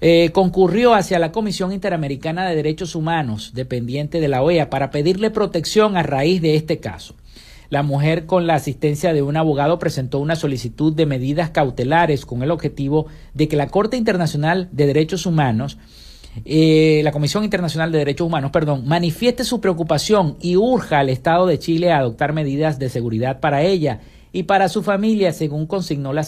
eh, 0.00 0.30
concurrió 0.32 0.94
hacia 0.94 1.18
la 1.18 1.32
Comisión 1.32 1.72
Interamericana 1.72 2.48
de 2.48 2.56
Derechos 2.56 2.94
Humanos, 2.94 3.52
dependiente 3.54 4.20
de 4.20 4.28
la 4.28 4.42
OEA, 4.42 4.70
para 4.70 4.90
pedirle 4.90 5.30
protección 5.30 5.96
a 5.96 6.02
raíz 6.02 6.42
de 6.42 6.56
este 6.56 6.78
caso. 6.78 7.14
La 7.70 7.82
mujer, 7.82 8.26
con 8.26 8.46
la 8.46 8.54
asistencia 8.54 9.12
de 9.12 9.22
un 9.22 9.36
abogado, 9.36 9.78
presentó 9.78 10.18
una 10.18 10.36
solicitud 10.36 10.92
de 10.92 11.06
medidas 11.06 11.50
cautelares 11.50 12.26
con 12.26 12.42
el 12.42 12.50
objetivo 12.50 13.06
de 13.32 13.48
que 13.48 13.56
la 13.56 13.68
Corte 13.68 13.96
Internacional 13.96 14.68
de 14.72 14.86
Derechos 14.86 15.26
Humanos 15.26 15.78
eh, 16.44 17.00
la 17.04 17.12
Comisión 17.12 17.44
Internacional 17.44 17.92
de 17.92 17.98
Derechos 17.98 18.26
Humanos, 18.26 18.50
perdón, 18.50 18.86
manifieste 18.86 19.44
su 19.44 19.60
preocupación 19.60 20.36
y 20.40 20.56
urja 20.56 20.98
al 20.98 21.08
Estado 21.08 21.46
de 21.46 21.58
Chile 21.58 21.92
a 21.92 21.98
adoptar 21.98 22.32
medidas 22.32 22.78
de 22.78 22.88
seguridad 22.88 23.40
para 23.40 23.62
ella 23.62 24.00
y 24.32 24.44
para 24.44 24.68
su 24.68 24.82
familia, 24.82 25.32
según 25.32 25.66
consignó 25.66 26.12
la, 26.12 26.26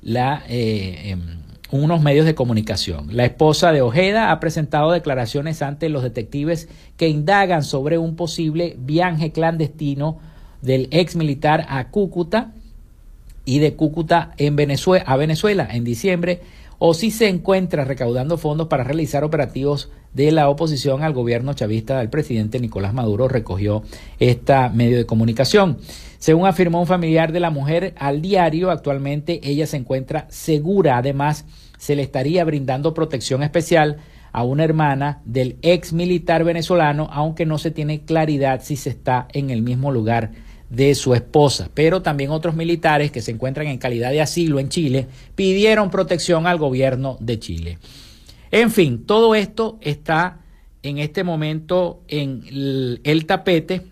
la 0.00 0.44
eh, 0.48 1.10
em, 1.10 1.42
unos 1.72 2.02
medios 2.02 2.24
de 2.24 2.34
comunicación. 2.34 3.16
La 3.16 3.24
esposa 3.24 3.72
de 3.72 3.82
Ojeda 3.82 4.30
ha 4.30 4.38
presentado 4.38 4.92
declaraciones 4.92 5.60
ante 5.62 5.88
los 5.88 6.02
detectives 6.02 6.68
que 6.96 7.08
indagan 7.08 7.64
sobre 7.64 7.98
un 7.98 8.14
posible 8.14 8.76
viaje 8.78 9.32
clandestino 9.32 10.18
del 10.60 10.86
ex 10.92 11.16
militar 11.16 11.66
a 11.68 11.88
Cúcuta 11.88 12.52
y 13.44 13.58
de 13.58 13.74
Cúcuta 13.74 14.32
en 14.36 14.54
Venezuela, 14.54 15.04
a 15.06 15.16
Venezuela 15.16 15.68
en 15.70 15.82
diciembre 15.82 16.42
o 16.84 16.94
si 16.94 17.12
se 17.12 17.28
encuentra 17.28 17.84
recaudando 17.84 18.36
fondos 18.36 18.66
para 18.66 18.82
realizar 18.82 19.22
operativos 19.22 19.88
de 20.14 20.32
la 20.32 20.48
oposición 20.48 21.04
al 21.04 21.12
gobierno 21.12 21.54
chavista 21.54 22.00
del 22.00 22.10
presidente 22.10 22.58
Nicolás 22.58 22.92
Maduro, 22.92 23.28
recogió 23.28 23.84
esta 24.18 24.68
medio 24.68 24.96
de 24.96 25.06
comunicación. 25.06 25.78
Según 26.18 26.44
afirmó 26.44 26.80
un 26.80 26.88
familiar 26.88 27.30
de 27.30 27.38
la 27.38 27.50
mujer 27.50 27.94
al 27.98 28.20
diario, 28.20 28.72
actualmente 28.72 29.38
ella 29.44 29.68
se 29.68 29.76
encuentra 29.76 30.26
segura. 30.28 30.96
Además, 30.96 31.44
se 31.78 31.94
le 31.94 32.02
estaría 32.02 32.44
brindando 32.44 32.94
protección 32.94 33.44
especial 33.44 33.98
a 34.32 34.42
una 34.42 34.64
hermana 34.64 35.22
del 35.24 35.58
ex 35.62 35.92
militar 35.92 36.42
venezolano, 36.42 37.08
aunque 37.12 37.46
no 37.46 37.58
se 37.58 37.70
tiene 37.70 38.04
claridad 38.04 38.60
si 38.60 38.74
se 38.74 38.90
está 38.90 39.28
en 39.32 39.50
el 39.50 39.62
mismo 39.62 39.92
lugar 39.92 40.32
de 40.72 40.94
su 40.94 41.12
esposa, 41.12 41.68
pero 41.74 42.00
también 42.00 42.30
otros 42.30 42.54
militares 42.54 43.12
que 43.12 43.20
se 43.20 43.30
encuentran 43.30 43.66
en 43.66 43.76
calidad 43.76 44.10
de 44.10 44.22
asilo 44.22 44.58
en 44.58 44.70
Chile 44.70 45.06
pidieron 45.34 45.90
protección 45.90 46.46
al 46.46 46.56
gobierno 46.56 47.18
de 47.20 47.38
Chile. 47.38 47.78
En 48.50 48.70
fin, 48.70 49.04
todo 49.04 49.34
esto 49.34 49.78
está 49.82 50.40
en 50.82 50.96
este 50.96 51.24
momento 51.24 52.00
en 52.08 52.98
el, 53.04 53.26
tapete 53.26 53.82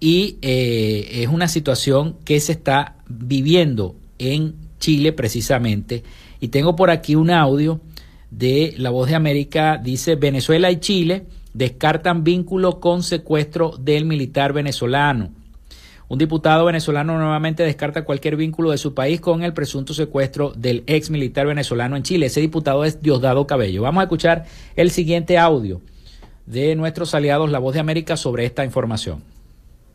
y 0.00 0.38
eh, 0.42 1.22
es 1.22 1.28
una 1.28 1.46
situación 1.46 2.16
que 2.24 2.40
se 2.40 2.50
está 2.50 2.96
viviendo 3.08 3.94
en 4.18 4.56
Chile 4.80 5.12
precisamente. 5.12 6.02
Y 6.40 6.48
tengo 6.48 6.74
por 6.74 6.90
aquí 6.90 7.14
un 7.14 7.30
audio 7.30 7.80
de 8.32 8.74
La 8.76 8.90
Voz 8.90 9.08
de 9.08 9.14
América, 9.14 9.80
dice 9.80 10.16
Venezuela 10.16 10.72
y 10.72 10.80
Chile 10.80 11.26
descartan 11.52 12.24
vínculo 12.24 12.80
con 12.80 13.04
secuestro 13.04 13.76
del 13.78 14.04
militar 14.04 14.52
venezolano. 14.52 15.43
Un 16.06 16.18
diputado 16.18 16.66
venezolano 16.66 17.16
nuevamente 17.18 17.62
descarta 17.62 18.04
cualquier 18.04 18.36
vínculo 18.36 18.70
de 18.70 18.78
su 18.78 18.92
país 18.92 19.20
con 19.20 19.42
el 19.42 19.54
presunto 19.54 19.94
secuestro 19.94 20.52
del 20.54 20.84
ex 20.86 21.08
militar 21.08 21.46
venezolano 21.46 21.96
en 21.96 22.02
Chile. 22.02 22.26
Ese 22.26 22.40
diputado 22.40 22.84
es 22.84 23.00
Diosdado 23.00 23.46
Cabello. 23.46 23.82
Vamos 23.82 24.02
a 24.02 24.04
escuchar 24.04 24.44
el 24.76 24.90
siguiente 24.90 25.38
audio 25.38 25.80
de 26.44 26.74
nuestros 26.76 27.14
aliados 27.14 27.50
La 27.50 27.58
Voz 27.58 27.72
de 27.74 27.80
América 27.80 28.18
sobre 28.18 28.44
esta 28.44 28.64
información. 28.64 29.33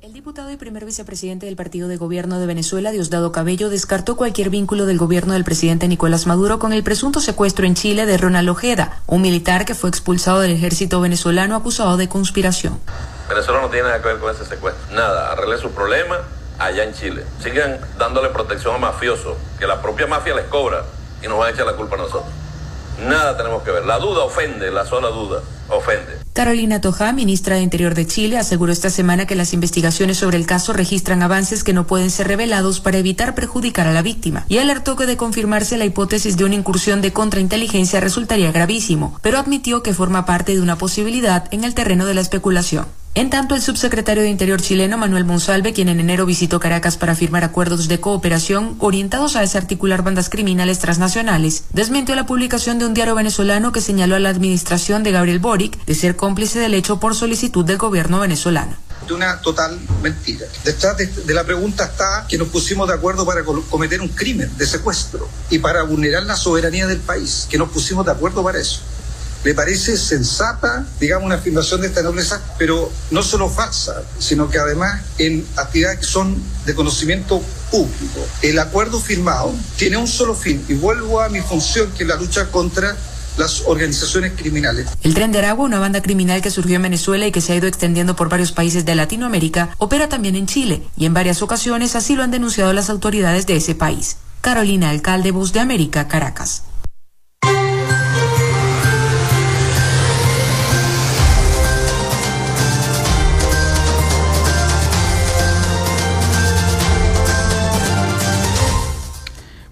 El 0.09 0.15
diputado 0.15 0.49
y 0.49 0.57
primer 0.57 0.85
vicepresidente 0.85 1.45
del 1.45 1.55
Partido 1.55 1.87
de 1.87 1.95
Gobierno 1.95 2.39
de 2.39 2.47
Venezuela, 2.47 2.89
Diosdado 2.89 3.31
Cabello, 3.31 3.69
descartó 3.69 4.17
cualquier 4.17 4.49
vínculo 4.49 4.87
del 4.87 4.97
gobierno 4.97 5.33
del 5.33 5.43
presidente 5.43 5.87
Nicolás 5.87 6.25
Maduro 6.25 6.57
con 6.57 6.73
el 6.73 6.81
presunto 6.81 7.19
secuestro 7.19 7.67
en 7.67 7.75
Chile 7.75 8.07
de 8.07 8.17
Ronald 8.17 8.49
Ojeda, 8.49 9.03
un 9.05 9.21
militar 9.21 9.65
que 9.65 9.75
fue 9.75 9.87
expulsado 9.87 10.39
del 10.39 10.49
ejército 10.49 10.99
venezolano 10.99 11.55
acusado 11.55 11.95
de 11.95 12.09
conspiración. 12.09 12.79
Venezuela 13.29 13.61
no 13.61 13.69
tiene 13.69 13.87
nada 13.87 14.01
que 14.01 14.07
ver 14.07 14.17
con 14.17 14.33
ese 14.33 14.47
secuestro. 14.47 14.95
Nada, 14.95 15.31
arregle 15.31 15.59
su 15.59 15.69
problema 15.69 16.17
allá 16.57 16.85
en 16.85 16.95
Chile. 16.95 17.23
Sigan 17.43 17.79
dándole 17.99 18.29
protección 18.29 18.73
a 18.73 18.77
mafiosos, 18.79 19.37
que 19.59 19.67
la 19.67 19.79
propia 19.79 20.07
mafia 20.07 20.33
les 20.33 20.45
cobra 20.45 20.85
y 21.21 21.27
nos 21.27 21.37
van 21.37 21.49
a 21.49 21.51
echar 21.51 21.67
la 21.67 21.73
culpa 21.73 21.97
a 21.97 21.99
nosotros. 21.99 22.33
Nada 23.05 23.37
tenemos 23.37 23.61
que 23.61 23.69
ver. 23.69 23.85
La 23.85 23.99
duda 23.99 24.23
ofende, 24.23 24.71
la 24.71 24.87
sola 24.87 25.09
duda 25.09 25.43
ofende. 25.69 26.28
Carolina 26.39 26.79
Toja, 26.79 27.11
ministra 27.11 27.57
de 27.57 27.63
Interior 27.63 27.95
de 27.95 28.07
Chile, 28.07 28.37
aseguró 28.37 28.71
esta 28.71 28.89
semana 28.89 29.27
que 29.27 29.35
las 29.35 29.51
investigaciones 29.51 30.19
sobre 30.19 30.37
el 30.37 30.45
caso 30.45 30.71
registran 30.71 31.21
avances 31.21 31.65
que 31.65 31.73
no 31.73 31.85
pueden 31.85 32.09
ser 32.09 32.29
revelados 32.29 32.79
para 32.79 32.97
evitar 32.97 33.35
perjudicar 33.35 33.87
a 33.87 33.91
la 33.91 34.01
víctima 34.01 34.45
y 34.47 34.57
alertó 34.59 34.95
que 34.95 35.05
de 35.05 35.17
confirmarse 35.17 35.77
la 35.77 35.83
hipótesis 35.83 36.37
de 36.37 36.45
una 36.45 36.55
incursión 36.55 37.01
de 37.01 37.11
contrainteligencia 37.11 37.99
resultaría 37.99 38.53
gravísimo, 38.53 39.19
pero 39.21 39.37
admitió 39.37 39.83
que 39.83 39.93
forma 39.93 40.25
parte 40.25 40.55
de 40.55 40.61
una 40.61 40.77
posibilidad 40.77 41.43
en 41.51 41.65
el 41.65 41.73
terreno 41.73 42.05
de 42.05 42.13
la 42.13 42.21
especulación. 42.21 42.85
En 43.15 43.31
tanto, 43.31 43.55
el 43.55 43.61
subsecretario 43.61 44.21
de 44.21 44.29
Interior 44.29 44.61
chileno, 44.61 44.97
Manuel 44.97 45.25
Monsalve, 45.25 45.73
quien 45.73 45.89
en 45.89 45.99
enero 45.99 46.27
visitó 46.27 46.59
Caracas 46.59 46.95
para 46.95 47.15
firmar 47.15 47.43
acuerdos 47.43 47.87
de 47.87 47.99
cooperación 47.99 48.75
orientados 48.79 49.35
a 49.35 49.41
desarticular 49.41 50.03
bandas 50.03 50.29
criminales 50.29 50.77
transnacionales, 50.77 51.63
desmintió 51.73 52.15
la 52.15 52.27
publicación 52.27 52.77
de 52.77 52.85
un 52.85 52.93
diario 52.93 53.15
venezolano 53.15 53.71
que 53.71 53.81
señaló 53.81 54.15
a 54.15 54.19
la 54.19 54.29
administración 54.29 55.01
de 55.01 55.11
Gabriel 55.11 55.39
Boric 55.39 55.83
de 55.85 55.95
ser 55.95 56.15
cómplice 56.29 56.59
del 56.59 56.75
hecho 56.75 56.99
por 56.99 57.15
solicitud 57.15 57.65
del 57.65 57.79
gobierno 57.79 58.19
venezolano 58.19 58.77
de 59.07 59.13
una 59.15 59.41
total 59.41 59.79
mentira. 60.03 60.45
Detrás 60.63 60.95
de, 60.95 61.07
de, 61.07 61.33
la 61.33 61.43
pregunta 61.43 61.85
está 61.85 62.27
que 62.29 62.37
nos 62.37 62.49
pusimos 62.49 62.87
de 62.87 62.93
acuerdo 62.93 63.25
para 63.25 63.43
cometer 63.43 63.99
un 63.99 64.09
crimen 64.09 64.55
de 64.55 64.67
secuestro 64.67 65.27
y 65.49 65.57
para 65.57 65.81
vulnerar 65.81 66.21
la 66.23 66.35
soberanía 66.35 66.85
del 66.85 66.99
país, 66.99 67.47
que 67.49 67.57
nos 67.57 67.69
pusimos 67.71 68.05
de 68.05 68.11
acuerdo 68.11 68.43
para 68.43 68.59
eso. 68.59 68.81
¿Le 69.43 69.55
parece 69.55 69.97
sensata, 69.97 70.85
digamos, 70.99 71.25
una 71.25 71.35
afirmación 71.35 71.81
de 71.81 71.87
esta 71.87 72.03
nobleza, 72.03 72.39
pero 72.59 72.91
no 73.09 73.23
solo 73.23 73.49
falsa, 73.49 74.03
sino 74.19 74.51
que 74.51 74.59
además 74.59 75.01
en 75.17 75.43
actividades 75.55 75.99
que 75.99 76.05
son 76.05 76.37
de 76.67 76.75
conocimiento 76.75 77.41
público? 77.71 78.19
El 78.43 78.59
acuerdo 78.59 78.99
firmado 78.99 79.55
tiene 79.77 79.97
un 79.97 80.07
solo 80.07 80.35
fin, 80.35 80.63
y 80.67 80.75
vuelvo 80.75 81.21
a 81.21 81.29
mi 81.29 81.41
función, 81.41 81.89
que 81.93 82.03
es 82.03 82.09
la 82.09 82.17
lucha 82.17 82.51
contra 82.51 82.95
las 83.39 83.63
organizaciones 83.65 84.33
criminales. 84.35 84.87
El 85.01 85.15
Tren 85.15 85.31
de 85.31 85.39
Aragua, 85.39 85.65
una 85.65 85.79
banda 85.79 86.01
criminal 86.01 86.41
que 86.41 86.51
surgió 86.51 86.75
en 86.75 86.83
Venezuela 86.83 87.25
y 87.25 87.31
que 87.31 87.41
se 87.41 87.53
ha 87.53 87.55
ido 87.55 87.67
extendiendo 87.67 88.15
por 88.15 88.29
varios 88.29 88.51
países 88.51 88.85
de 88.85 88.95
Latinoamérica, 88.95 89.75
opera 89.77 90.09
también 90.09 90.35
en 90.35 90.45
Chile 90.45 90.83
y 90.97 91.05
en 91.05 91.13
varias 91.13 91.41
ocasiones 91.41 91.95
así 91.95 92.15
lo 92.15 92.23
han 92.23 92.31
denunciado 92.31 92.73
las 92.73 92.89
autoridades 92.89 93.47
de 93.47 93.55
ese 93.55 93.75
país. 93.75 94.17
Carolina 94.41 94.89
Alcalde, 94.89 95.31
Voz 95.31 95.53
de 95.53 95.59
América, 95.59 96.07
Caracas. 96.07 96.63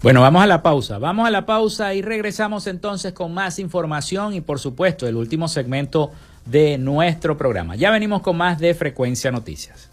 Bueno, 0.08 0.22
vamos 0.22 0.42
a 0.42 0.48
la 0.48 0.64
pausa. 0.64 1.00
Vamos 1.00 1.28
a 1.28 1.32
la 1.32 1.46
pausa 1.46 1.94
y 1.94 2.02
regresamos 2.02 2.66
entonces 2.68 3.12
con 3.12 3.34
más 3.34 3.60
información 3.60 4.34
y 4.34 4.40
por 4.40 4.58
supuesto 4.58 5.06
el 5.06 5.18
último 5.18 5.50
segmento 5.50 6.12
de 6.46 6.78
nuestro 6.78 7.38
programa. 7.38 7.76
Ya 7.76 7.92
venimos 7.92 8.22
con 8.22 8.38
más 8.38 8.58
de 8.58 8.74
Frecuencia 8.74 9.32
Noticias. 9.34 9.90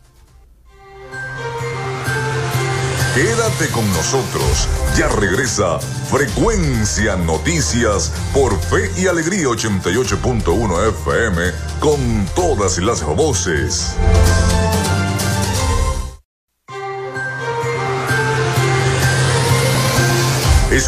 Quédate 3.13 3.67
con 3.73 3.85
nosotros. 3.89 4.69
Ya 4.97 5.09
regresa 5.09 5.81
Frecuencia 5.81 7.17
Noticias 7.17 8.13
por 8.33 8.57
Fe 8.61 8.93
y 8.97 9.09
Alegría 9.09 9.47
88.1 9.47 10.91
FM 10.91 11.43
con 11.81 11.99
todas 12.37 12.79
las 12.79 13.05
voces. 13.05 13.97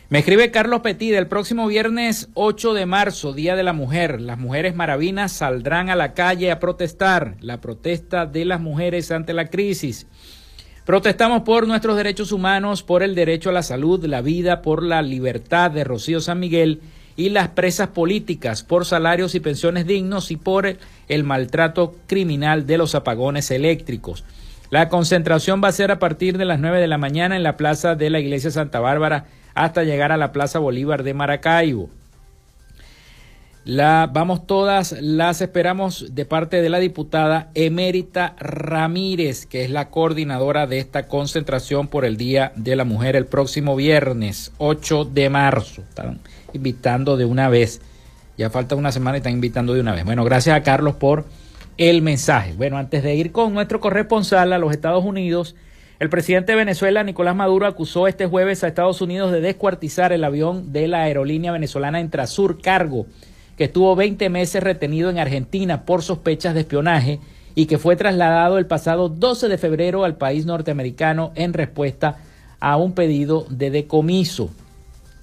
Me 0.07 0.19
escribe 0.19 0.51
Carlos 0.51 0.79
Petit, 0.79 1.15
el 1.15 1.27
próximo 1.27 1.67
viernes 1.67 2.29
8 2.33 2.73
de 2.73 2.85
marzo, 2.85 3.33
Día 3.33 3.57
de 3.57 3.63
la 3.63 3.73
Mujer, 3.73 4.21
las 4.21 4.37
mujeres 4.37 4.73
maravinas 4.73 5.33
saldrán 5.33 5.89
a 5.89 5.97
la 5.97 6.13
calle 6.13 6.49
a 6.49 6.61
protestar, 6.61 7.35
la 7.41 7.59
protesta 7.59 8.25
de 8.25 8.45
las 8.45 8.61
mujeres 8.61 9.11
ante 9.11 9.33
la 9.33 9.49
crisis. 9.49 10.07
Protestamos 10.85 11.41
por 11.41 11.67
nuestros 11.67 11.97
derechos 11.97 12.31
humanos, 12.31 12.83
por 12.83 13.01
el 13.01 13.15
derecho 13.15 13.49
a 13.49 13.53
la 13.53 13.63
salud, 13.63 14.05
la 14.05 14.21
vida, 14.21 14.61
por 14.61 14.83
la 14.83 15.01
libertad 15.01 15.71
de 15.71 15.83
Rocío 15.83 16.21
San 16.21 16.39
Miguel 16.39 16.79
y 17.15 17.29
las 17.29 17.47
presas 17.47 17.87
políticas 17.87 18.61
por 18.61 18.85
salarios 18.85 19.33
y 19.33 19.39
pensiones 19.39 19.87
dignos 19.87 20.29
y 20.29 20.37
por 20.37 20.77
el 21.07 21.23
maltrato 21.23 21.95
criminal 22.05 22.67
de 22.67 22.77
los 22.77 22.93
apagones 22.93 23.49
eléctricos. 23.49 24.25
La 24.69 24.87
concentración 24.87 25.59
va 25.63 25.69
a 25.69 25.71
ser 25.71 25.89
a 25.89 25.97
partir 25.97 26.37
de 26.37 26.45
las 26.45 26.59
9 26.59 26.79
de 26.79 26.87
la 26.87 26.99
mañana 26.99 27.35
en 27.35 27.41
la 27.41 27.57
plaza 27.57 27.95
de 27.95 28.11
la 28.11 28.19
Iglesia 28.19 28.51
Santa 28.51 28.79
Bárbara 28.79 29.25
hasta 29.55 29.83
llegar 29.83 30.11
a 30.11 30.17
la 30.17 30.31
Plaza 30.31 30.59
Bolívar 30.59 31.01
de 31.01 31.15
Maracaibo. 31.15 31.89
La, 33.65 34.07
vamos 34.13 34.45
todas, 34.45 34.95
las 35.01 35.41
esperamos 35.41 36.13
de 36.13 36.25
parte 36.25 36.61
de 36.61 36.69
la 36.69 36.77
diputada 36.77 37.49
Emérita 37.55 38.35
Ramírez, 38.37 39.47
que 39.47 39.63
es 39.63 39.71
la 39.71 39.89
coordinadora 39.89 40.67
de 40.67 40.77
esta 40.77 41.07
concentración 41.07 41.87
por 41.87 42.05
el 42.05 42.15
Día 42.15 42.51
de 42.55 42.75
la 42.75 42.83
Mujer 42.83 43.15
el 43.15 43.25
próximo 43.25 43.75
viernes 43.75 44.51
8 44.59 45.05
de 45.05 45.31
marzo. 45.31 45.81
Están 45.81 46.19
invitando 46.53 47.17
de 47.17 47.25
una 47.25 47.49
vez. 47.49 47.81
Ya 48.37 48.51
falta 48.51 48.75
una 48.75 48.91
semana 48.91 49.17
y 49.17 49.21
están 49.21 49.33
invitando 49.33 49.73
de 49.73 49.79
una 49.79 49.93
vez. 49.93 50.05
Bueno, 50.05 50.23
gracias 50.23 50.55
a 50.55 50.61
Carlos 50.61 50.97
por 50.97 51.25
el 51.79 52.03
mensaje. 52.03 52.53
Bueno, 52.53 52.77
antes 52.77 53.01
de 53.01 53.15
ir 53.15 53.31
con 53.31 53.55
nuestro 53.55 53.79
corresponsal 53.79 54.53
a 54.53 54.59
los 54.59 54.73
Estados 54.73 55.03
Unidos, 55.03 55.55
el 55.99 56.11
presidente 56.11 56.51
de 56.51 56.57
Venezuela, 56.57 57.03
Nicolás 57.03 57.35
Maduro, 57.35 57.65
acusó 57.65 58.07
este 58.07 58.27
jueves 58.27 58.63
a 58.63 58.67
Estados 58.67 59.01
Unidos 59.01 59.31
de 59.31 59.41
descuartizar 59.41 60.13
el 60.13 60.23
avión 60.23 60.71
de 60.71 60.87
la 60.87 61.01
aerolínea 61.01 61.51
venezolana 61.51 61.99
Entrasur 61.99 62.61
Cargo 62.61 63.07
que 63.57 63.65
estuvo 63.65 63.95
20 63.95 64.29
meses 64.29 64.61
retenido 64.63 65.09
en 65.09 65.19
Argentina 65.19 65.85
por 65.85 66.01
sospechas 66.01 66.53
de 66.53 66.61
espionaje 66.61 67.19
y 67.55 67.67
que 67.67 67.77
fue 67.77 67.95
trasladado 67.95 68.57
el 68.57 68.65
pasado 68.65 69.09
12 69.09 69.47
de 69.47 69.57
febrero 69.57 70.03
al 70.03 70.17
país 70.17 70.45
norteamericano 70.45 71.31
en 71.35 71.53
respuesta 71.53 72.17
a 72.59 72.77
un 72.77 72.93
pedido 72.93 73.45
de 73.49 73.71
decomiso. 73.71 74.49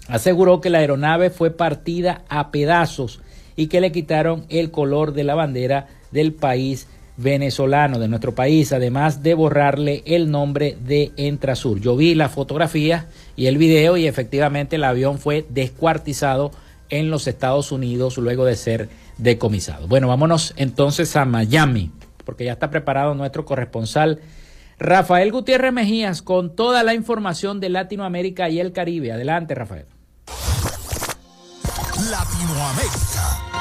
Aseguró 0.09 0.61
que 0.61 0.70
la 0.70 0.78
aeronave 0.78 1.30
fue 1.30 1.51
partida 1.51 2.22
a 2.28 2.51
pedazos 2.51 3.20
y 3.55 3.66
que 3.66 3.80
le 3.80 3.93
quitaron 3.93 4.45
el 4.49 4.70
color 4.70 5.12
de 5.12 5.24
la 5.24 5.35
bandera 5.35 5.89
del 6.11 6.33
país 6.33 6.89
venezolano, 7.16 7.99
de 7.99 8.09
nuestro 8.09 8.35
país, 8.35 8.72
además 8.72 9.22
de 9.22 9.35
borrarle 9.35 10.03
el 10.07 10.30
nombre 10.30 10.76
de 10.85 11.12
Entrasur. 11.16 11.80
Yo 11.80 11.97
vi 11.97 12.14
la 12.14 12.30
fotografía 12.30 13.07
y 13.37 13.47
el 13.47 13.59
video 13.59 13.97
y 13.97 14.07
efectivamente 14.07 14.76
el 14.76 14.85
avión 14.85 15.18
fue 15.18 15.45
descuartizado 15.51 16.51
en 16.93 17.11
los 17.11 17.26
Estados 17.26 17.72
Unidos 17.72 18.18
luego 18.18 18.45
de 18.45 18.55
ser 18.55 18.88
decomisado. 19.18 19.88
Bueno, 19.88 20.09
vámonos 20.09 20.53
entonces 20.57 21.16
a 21.16 21.24
Miami, 21.24 21.90
porque 22.24 22.45
ya 22.45 22.53
está 22.53 22.70
preparado 22.70 23.14
nuestro 23.14 23.45
corresponsal 23.45 24.20
Rafael 24.78 25.32
Gutiérrez 25.32 25.72
Mejías 25.72 26.22
con 26.22 26.55
toda 26.55 26.82
la 26.82 26.95
información 26.95 27.61
de 27.61 27.70
Latinoamérica 27.70 28.49
y 28.51 28.61
el 28.61 28.72
Caribe. 28.72 29.12
Adelante, 29.12 29.55
Rafael. 29.55 29.86
Latinoamérica. 32.11 33.51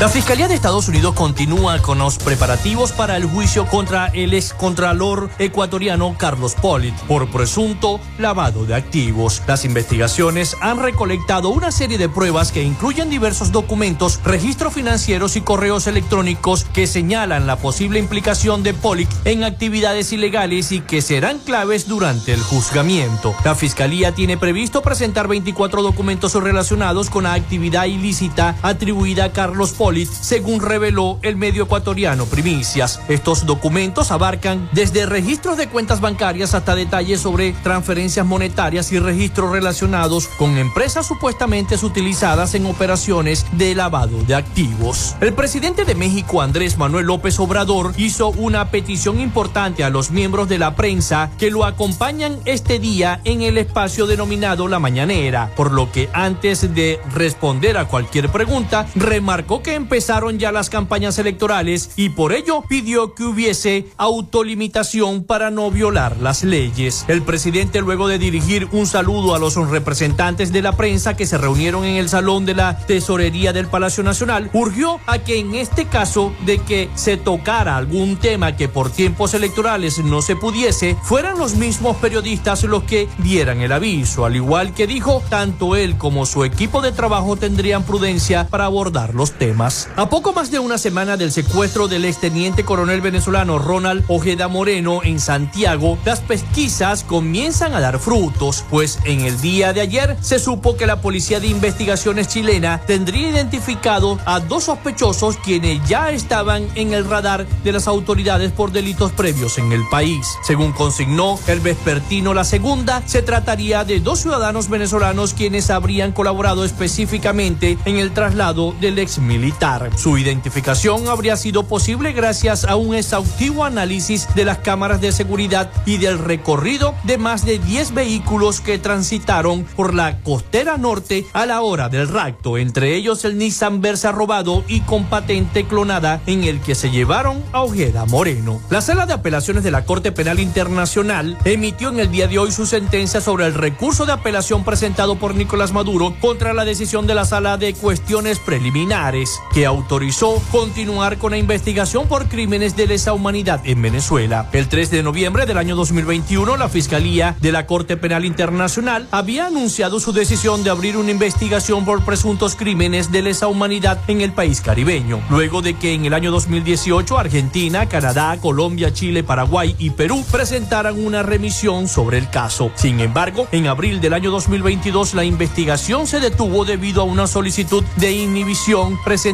La 0.00 0.08
Fiscalía 0.08 0.48
de 0.48 0.54
Estados 0.54 0.88
Unidos 0.88 1.14
continúa 1.14 1.78
con 1.82 1.98
los 1.98 2.16
preparativos 2.16 2.90
para 2.90 3.18
el 3.18 3.26
juicio 3.26 3.66
contra 3.66 4.06
el 4.06 4.32
excontralor 4.32 5.28
ecuatoriano 5.38 6.16
Carlos 6.16 6.54
Polit 6.54 6.94
por 7.00 7.28
presunto 7.28 8.00
lavado 8.16 8.64
de 8.64 8.74
activos. 8.74 9.42
Las 9.46 9.66
investigaciones 9.66 10.56
han 10.62 10.78
recolectado 10.78 11.50
una 11.50 11.70
serie 11.70 11.98
de 11.98 12.08
pruebas 12.08 12.50
que 12.50 12.62
incluyen 12.62 13.10
diversos 13.10 13.52
documentos, 13.52 14.20
registros 14.24 14.72
financieros 14.72 15.36
y 15.36 15.42
correos 15.42 15.86
electrónicos 15.86 16.64
que 16.64 16.86
señalan 16.86 17.46
la 17.46 17.56
posible 17.56 17.98
implicación 17.98 18.62
de 18.62 18.72
Polit 18.72 19.10
en 19.26 19.44
actividades 19.44 20.14
ilegales 20.14 20.72
y 20.72 20.80
que 20.80 21.02
serán 21.02 21.40
claves 21.40 21.88
durante 21.88 22.32
el 22.32 22.40
juzgamiento. 22.40 23.34
La 23.44 23.54
Fiscalía 23.54 24.14
tiene 24.14 24.38
previsto 24.38 24.80
presentar 24.80 25.28
24 25.28 25.82
documentos 25.82 26.32
relacionados 26.32 27.10
con 27.10 27.24
la 27.24 27.34
actividad 27.34 27.84
ilícita 27.84 28.56
atribuida 28.62 29.24
a 29.24 29.32
Carlos 29.32 29.72
Polit 29.72 29.89
según 29.90 30.60
reveló 30.60 31.18
el 31.22 31.36
medio 31.36 31.64
ecuatoriano 31.64 32.26
Primicias. 32.26 33.00
Estos 33.08 33.46
documentos 33.46 34.10
abarcan 34.10 34.68
desde 34.72 35.06
registros 35.06 35.56
de 35.56 35.68
cuentas 35.68 36.00
bancarias 36.00 36.54
hasta 36.54 36.74
detalles 36.74 37.20
sobre 37.20 37.52
transferencias 37.62 38.24
monetarias 38.24 38.92
y 38.92 38.98
registros 38.98 39.50
relacionados 39.50 40.28
con 40.38 40.56
empresas 40.58 41.06
supuestamente 41.06 41.76
utilizadas 41.82 42.54
en 42.54 42.66
operaciones 42.66 43.46
de 43.52 43.74
lavado 43.74 44.22
de 44.22 44.34
activos. 44.34 45.14
El 45.20 45.32
presidente 45.32 45.84
de 45.84 45.94
México, 45.94 46.42
Andrés 46.42 46.76
Manuel 46.76 47.06
López 47.06 47.38
Obrador, 47.38 47.92
hizo 47.96 48.28
una 48.30 48.70
petición 48.70 49.20
importante 49.20 49.84
a 49.84 49.90
los 49.90 50.10
miembros 50.10 50.48
de 50.48 50.58
la 50.58 50.74
prensa 50.74 51.30
que 51.38 51.50
lo 51.50 51.64
acompañan 51.64 52.38
este 52.44 52.78
día 52.78 53.20
en 53.24 53.42
el 53.42 53.56
espacio 53.58 54.06
denominado 54.06 54.68
La 54.68 54.78
Mañanera, 54.78 55.52
por 55.56 55.72
lo 55.72 55.90
que 55.92 56.08
antes 56.12 56.74
de 56.74 57.00
responder 57.14 57.78
a 57.78 57.86
cualquier 57.86 58.30
pregunta, 58.30 58.86
remarcó 58.94 59.62
que 59.62 59.79
empezaron 59.80 60.38
ya 60.38 60.52
las 60.52 60.68
campañas 60.68 61.18
electorales 61.18 61.90
y 61.96 62.10
por 62.10 62.32
ello 62.32 62.62
pidió 62.68 63.14
que 63.14 63.24
hubiese 63.24 63.86
autolimitación 63.96 65.24
para 65.24 65.50
no 65.50 65.70
violar 65.70 66.18
las 66.18 66.44
leyes. 66.44 67.04
El 67.08 67.22
presidente 67.22 67.80
luego 67.80 68.06
de 68.06 68.18
dirigir 68.18 68.68
un 68.72 68.86
saludo 68.86 69.34
a 69.34 69.38
los 69.38 69.56
representantes 69.56 70.52
de 70.52 70.62
la 70.62 70.76
prensa 70.76 71.16
que 71.16 71.26
se 71.26 71.38
reunieron 71.38 71.84
en 71.84 71.96
el 71.96 72.08
salón 72.08 72.44
de 72.44 72.54
la 72.54 72.78
tesorería 72.78 73.52
del 73.52 73.68
Palacio 73.68 74.02
Nacional, 74.02 74.50
urgió 74.52 75.00
a 75.06 75.18
que 75.18 75.38
en 75.38 75.54
este 75.54 75.86
caso 75.86 76.32
de 76.44 76.58
que 76.58 76.90
se 76.94 77.16
tocara 77.16 77.76
algún 77.76 78.16
tema 78.16 78.56
que 78.56 78.68
por 78.68 78.90
tiempos 78.90 79.32
electorales 79.34 79.98
no 79.98 80.20
se 80.20 80.36
pudiese, 80.36 80.96
fueran 81.02 81.38
los 81.38 81.54
mismos 81.54 81.96
periodistas 81.96 82.64
los 82.64 82.82
que 82.84 83.08
dieran 83.18 83.60
el 83.60 83.72
aviso, 83.72 84.26
al 84.26 84.36
igual 84.36 84.74
que 84.74 84.86
dijo, 84.86 85.22
tanto 85.30 85.74
él 85.74 85.96
como 85.96 86.26
su 86.26 86.44
equipo 86.44 86.82
de 86.82 86.92
trabajo 86.92 87.36
tendrían 87.36 87.84
prudencia 87.84 88.46
para 88.48 88.66
abordar 88.66 89.14
los 89.14 89.32
temas. 89.32 89.69
A 89.96 90.08
poco 90.08 90.32
más 90.32 90.50
de 90.50 90.58
una 90.58 90.78
semana 90.78 91.16
del 91.16 91.30
secuestro 91.30 91.86
del 91.86 92.04
exteniente 92.04 92.64
coronel 92.64 93.00
venezolano 93.00 93.58
Ronald 93.60 94.04
Ojeda 94.08 94.48
Moreno 94.48 95.00
en 95.04 95.20
Santiago, 95.20 95.96
las 96.04 96.18
pesquisas 96.20 97.04
comienzan 97.04 97.74
a 97.74 97.80
dar 97.80 98.00
frutos, 98.00 98.64
pues 98.68 98.98
en 99.04 99.20
el 99.20 99.40
día 99.40 99.72
de 99.72 99.82
ayer 99.82 100.16
se 100.20 100.40
supo 100.40 100.76
que 100.76 100.88
la 100.88 101.00
Policía 101.00 101.38
de 101.38 101.46
Investigaciones 101.46 102.26
chilena 102.26 102.80
tendría 102.84 103.30
identificado 103.30 104.18
a 104.24 104.40
dos 104.40 104.64
sospechosos 104.64 105.36
quienes 105.36 105.86
ya 105.88 106.10
estaban 106.10 106.66
en 106.74 106.92
el 106.92 107.08
radar 107.08 107.46
de 107.62 107.70
las 107.70 107.86
autoridades 107.86 108.50
por 108.50 108.72
delitos 108.72 109.12
previos 109.12 109.56
en 109.58 109.70
el 109.70 109.82
país. 109.88 110.26
Según 110.42 110.72
consignó 110.72 111.38
el 111.46 111.60
vespertino 111.60 112.34
La 112.34 112.44
Segunda, 112.44 113.02
se 113.06 113.22
trataría 113.22 113.84
de 113.84 114.00
dos 114.00 114.18
ciudadanos 114.18 114.68
venezolanos 114.68 115.32
quienes 115.32 115.70
habrían 115.70 116.10
colaborado 116.10 116.64
específicamente 116.64 117.78
en 117.84 117.98
el 117.98 118.12
traslado 118.12 118.74
del 118.80 118.98
ex 118.98 119.18
militar 119.18 119.59
su 119.96 120.16
identificación 120.16 121.08
habría 121.08 121.36
sido 121.36 121.64
posible 121.64 122.12
gracias 122.12 122.64
a 122.64 122.76
un 122.76 122.94
exhaustivo 122.94 123.62
análisis 123.62 124.26
de 124.34 124.46
las 124.46 124.58
cámaras 124.58 125.02
de 125.02 125.12
seguridad 125.12 125.70
y 125.84 125.98
del 125.98 126.18
recorrido 126.18 126.94
de 127.04 127.18
más 127.18 127.44
de 127.44 127.58
10 127.58 127.92
vehículos 127.92 128.62
que 128.62 128.78
transitaron 128.78 129.64
por 129.76 129.92
la 129.92 130.22
costera 130.22 130.78
norte 130.78 131.26
a 131.34 131.44
la 131.44 131.60
hora 131.60 131.90
del 131.90 132.08
rapto, 132.08 132.56
entre 132.56 132.96
ellos 132.96 133.26
el 133.26 133.36
Nissan 133.36 133.82
Versa 133.82 134.12
robado 134.12 134.64
y 134.66 134.80
con 134.80 135.04
patente 135.04 135.66
clonada 135.66 136.22
en 136.24 136.44
el 136.44 136.60
que 136.60 136.74
se 136.74 136.90
llevaron 136.90 137.44
a 137.52 137.62
Ojeda 137.62 138.06
Moreno. 138.06 138.62
La 138.70 138.80
sala 138.80 139.04
de 139.04 139.12
apelaciones 139.12 139.62
de 139.62 139.72
la 139.72 139.84
Corte 139.84 140.10
Penal 140.10 140.40
Internacional 140.40 141.36
emitió 141.44 141.90
en 141.90 142.00
el 142.00 142.10
día 142.10 142.28
de 142.28 142.38
hoy 142.38 142.50
su 142.50 142.64
sentencia 142.64 143.20
sobre 143.20 143.44
el 143.44 143.52
recurso 143.52 144.06
de 144.06 144.12
apelación 144.12 144.64
presentado 144.64 145.16
por 145.16 145.34
Nicolás 145.34 145.74
Maduro 145.74 146.14
contra 146.18 146.54
la 146.54 146.64
decisión 146.64 147.06
de 147.06 147.14
la 147.14 147.26
sala 147.26 147.58
de 147.58 147.74
cuestiones 147.74 148.38
preliminares 148.38 149.38
que 149.52 149.66
autorizó 149.66 150.40
continuar 150.50 151.18
con 151.18 151.32
la 151.32 151.38
investigación 151.38 152.06
por 152.06 152.28
crímenes 152.28 152.76
de 152.76 152.86
lesa 152.86 153.12
humanidad 153.12 153.60
en 153.64 153.82
Venezuela. 153.82 154.48
El 154.52 154.68
3 154.68 154.90
de 154.90 155.02
noviembre 155.02 155.46
del 155.46 155.58
año 155.58 155.76
2021, 155.76 156.56
la 156.56 156.68
Fiscalía 156.68 157.36
de 157.40 157.52
la 157.52 157.66
Corte 157.66 157.96
Penal 157.96 158.24
Internacional 158.24 159.08
había 159.10 159.46
anunciado 159.46 160.00
su 160.00 160.12
decisión 160.12 160.62
de 160.62 160.70
abrir 160.70 160.96
una 160.96 161.10
investigación 161.10 161.84
por 161.84 162.04
presuntos 162.04 162.54
crímenes 162.54 163.10
de 163.10 163.22
lesa 163.22 163.48
humanidad 163.48 163.98
en 164.08 164.20
el 164.20 164.32
país 164.32 164.60
caribeño, 164.60 165.20
luego 165.30 165.62
de 165.62 165.74
que 165.74 165.94
en 165.94 166.04
el 166.04 166.14
año 166.14 166.30
2018 166.30 167.18
Argentina, 167.18 167.88
Canadá, 167.88 168.38
Colombia, 168.40 168.92
Chile, 168.92 169.24
Paraguay 169.24 169.74
y 169.78 169.90
Perú 169.90 170.24
presentaran 170.30 171.04
una 171.04 171.22
remisión 171.22 171.88
sobre 171.88 172.18
el 172.18 172.30
caso. 172.30 172.70
Sin 172.76 173.00
embargo, 173.00 173.48
en 173.52 173.66
abril 173.66 174.00
del 174.00 174.12
año 174.12 174.30
2022 174.30 175.14
la 175.14 175.24
investigación 175.24 176.06
se 176.06 176.20
detuvo 176.20 176.64
debido 176.64 177.02
a 177.02 177.04
una 177.04 177.26
solicitud 177.26 177.82
de 177.96 178.12
inhibición 178.12 178.98
presentada 179.04 179.29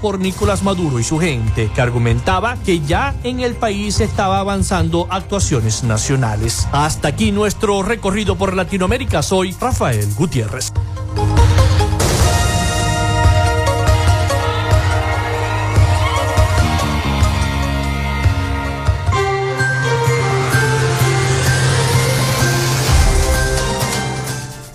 por 0.00 0.20
Nicolás 0.20 0.62
Maduro 0.62 0.98
y 0.98 1.04
su 1.04 1.18
gente, 1.18 1.70
que 1.74 1.80
argumentaba 1.80 2.56
que 2.64 2.80
ya 2.80 3.14
en 3.24 3.40
el 3.40 3.54
país 3.54 4.00
estaba 4.00 4.38
avanzando 4.38 5.06
actuaciones 5.10 5.84
nacionales. 5.84 6.66
Hasta 6.72 7.08
aquí 7.08 7.30
nuestro 7.30 7.82
recorrido 7.82 8.36
por 8.36 8.54
Latinoamérica. 8.54 9.22
Soy 9.22 9.54
Rafael 9.60 10.08
Gutiérrez. 10.14 10.72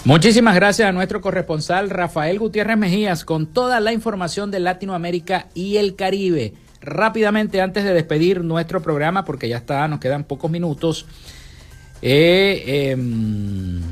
Muchísimas 0.10 0.56
gracias 0.56 0.90
a 0.90 0.92
nuestro 0.92 1.22
corresponsal 1.22 1.92
Rafael 1.92 2.40
Gutiérrez 2.40 2.80
Mejías 2.80 3.24
con 3.24 3.46
toda 3.46 3.80
la 3.80 3.94
información 3.94 4.50
de 4.50 4.60
Latinoamérica 4.60 5.50
y 5.54 5.78
el 5.78 5.96
Caribe. 5.96 6.56
Rápidamente, 6.82 7.62
antes 7.62 7.84
de 7.84 7.94
despedir 7.94 8.44
nuestro 8.44 8.82
programa, 8.82 9.24
porque 9.24 9.48
ya 9.48 9.58
está, 9.58 9.88
nos 9.88 10.00
quedan 10.00 10.24
pocos 10.24 10.50
minutos. 10.50 11.06
Eh, 12.02 12.90
em, 12.90 13.84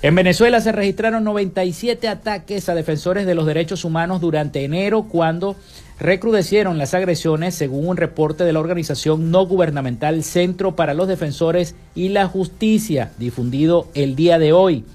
en 0.00 0.14
Venezuela 0.14 0.62
se 0.62 0.72
registraron 0.72 1.22
97 1.24 2.08
ataques 2.08 2.70
a 2.70 2.74
defensores 2.74 3.26
de 3.26 3.34
los 3.34 3.44
derechos 3.44 3.84
humanos 3.84 4.22
durante 4.22 4.64
enero, 4.64 5.02
cuando 5.10 5.56
recrudecieron 6.00 6.78
las 6.78 6.94
agresiones, 6.94 7.54
según 7.54 7.86
un 7.86 7.98
reporte 7.98 8.44
de 8.44 8.54
la 8.54 8.60
organización 8.60 9.30
no 9.30 9.44
gubernamental 9.44 10.24
Centro 10.24 10.74
para 10.74 10.94
los 10.94 11.06
Defensores 11.06 11.74
y 11.94 12.08
la 12.08 12.28
Justicia, 12.28 13.12
difundido 13.18 13.88
el 13.92 14.16
día 14.16 14.38
de 14.38 14.54
hoy. 14.54 14.86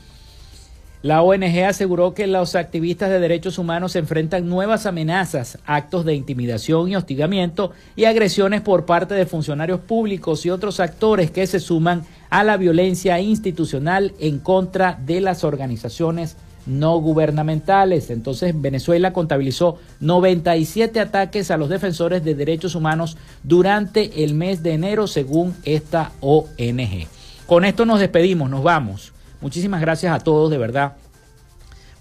La 1.02 1.22
ONG 1.22 1.64
aseguró 1.66 2.14
que 2.14 2.28
los 2.28 2.56
activistas 2.56 3.10
de 3.10 3.22
derechos 3.22 3.58
humanos 3.58 3.95
enfrentan 3.95 4.50
nuevas 4.50 4.86
amenazas, 4.86 5.58
actos 5.66 6.04
de 6.04 6.14
intimidación 6.14 6.89
y 6.89 6.97
hostigamiento 6.97 7.72
y 7.95 8.04
agresiones 8.04 8.60
por 8.60 8.86
parte 8.86 9.14
de 9.14 9.26
funcionarios 9.26 9.80
públicos 9.80 10.45
y 10.45 10.50
otros 10.50 10.82
actores 10.82 11.32
que 11.32 11.47
se 11.47 11.62
suman 11.62 12.04
a 12.30 12.43
la 12.43 12.58
violencia 12.58 13.18
institucional 13.22 14.14
en 14.20 14.39
contra 14.39 15.00
de 15.06 15.22
las 15.22 15.45
organizaciones 15.45 16.36
no 16.66 17.00
gubernamentales. 17.00 18.10
Entonces 18.10 18.54
Venezuela 18.60 19.14
contabilizó 19.14 19.78
97 20.02 21.00
ataques 21.00 21.50
a 21.50 21.56
los 21.56 21.70
defensores 21.70 22.26
de 22.26 22.36
derechos 22.36 22.76
humanos 22.76 23.16
durante 23.43 24.26
el 24.26 24.34
mes 24.34 24.64
de 24.64 24.74
enero 24.74 25.08
según 25.08 25.56
esta 25.64 26.12
ONG. 26.20 27.08
Con 27.45 27.64
esto 27.64 27.86
nos 27.86 28.02
despedimos, 28.02 28.50
nos 28.50 28.64
vamos. 28.64 29.14
Muchísimas 29.42 29.82
gracias 29.82 30.14
a 30.14 30.20
todos 30.20 30.50
de 30.52 30.58
verdad 30.58 30.98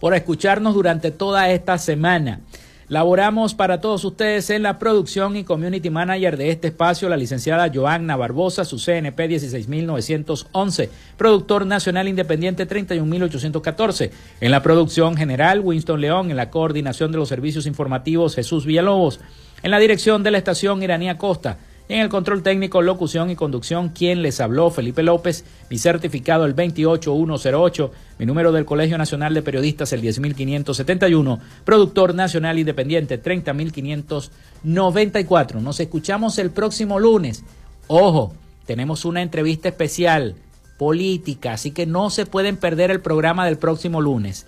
por 0.01 0.14
escucharnos 0.14 0.74
durante 0.74 1.11
toda 1.11 1.51
esta 1.51 1.78
semana. 1.78 2.41
Laboramos 2.89 3.53
para 3.53 3.82
todos 3.82 4.03
ustedes 4.07 4.49
en 4.49 4.62
la 4.62 4.78
producción 4.78 5.36
y 5.36 5.45
community 5.45 5.91
manager 5.91 6.39
de 6.39 6.51
este 6.51 6.68
espacio, 6.68 7.11
la 7.11 7.18
licenciada 7.18 7.70
Joanna 7.72 8.16
Barbosa, 8.16 8.64
su 8.64 8.78
CNP 8.78 9.28
16911, 9.28 10.89
productor 11.18 11.66
nacional 11.66 12.09
independiente 12.09 12.64
31814. 12.64 14.11
En 14.41 14.51
la 14.51 14.62
producción 14.62 15.18
general, 15.18 15.61
Winston 15.61 16.01
León, 16.01 16.30
en 16.30 16.39
la 16.39 16.49
coordinación 16.49 17.12
de 17.12 17.18
los 17.18 17.28
servicios 17.28 17.66
informativos, 17.66 18.34
Jesús 18.34 18.64
Villalobos. 18.64 19.20
En 19.62 19.70
la 19.70 19.78
dirección 19.78 20.22
de 20.22 20.30
la 20.30 20.39
estación, 20.39 20.82
Iranía 20.82 21.18
Costa. 21.18 21.59
En 21.91 22.01
el 22.01 22.11
control 22.11 22.43
técnico, 22.43 22.82
locución 22.82 23.30
y 23.30 23.36
conducción, 23.36 23.89
quien 23.89 24.20
les 24.20 24.43
habló, 24.43 24.70
Felipe 24.70 25.03
López, 25.03 25.47
mi 25.70 25.78
certificado 25.78 26.45
el 26.45 26.53
28108, 26.53 27.93
mi 28.18 28.26
número 28.26 28.53
del 28.53 28.66
Colegio 28.66 28.99
Nacional 28.99 29.32
de 29.32 29.41
Periodistas 29.41 29.95
el 29.95 30.03
10571, 30.03 31.41
productor 31.64 32.14
nacional 32.14 32.59
independiente 32.59 33.16
30594. 33.16 35.62
Nos 35.62 35.80
escuchamos 35.80 36.39
el 36.39 36.51
próximo 36.51 36.99
lunes. 36.99 37.43
Ojo, 37.86 38.34
tenemos 38.66 39.07
una 39.07 39.22
entrevista 39.22 39.70
especial 39.70 40.34
política, 40.76 41.55
así 41.55 41.70
que 41.70 41.86
no 41.86 42.11
se 42.11 42.26
pueden 42.26 42.59
perder 42.59 42.91
el 42.91 43.01
programa 43.01 43.47
del 43.47 43.57
próximo 43.57 44.03
lunes. 44.03 44.45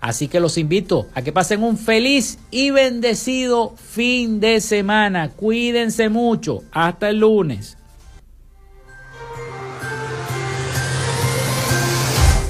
Así 0.00 0.28
que 0.28 0.40
los 0.40 0.58
invito 0.58 1.08
a 1.14 1.22
que 1.22 1.32
pasen 1.32 1.62
un 1.62 1.76
feliz 1.76 2.38
y 2.50 2.70
bendecido 2.70 3.74
fin 3.76 4.40
de 4.40 4.60
semana. 4.60 5.30
Cuídense 5.30 6.08
mucho. 6.08 6.62
Hasta 6.70 7.10
el 7.10 7.18
lunes. 7.18 7.76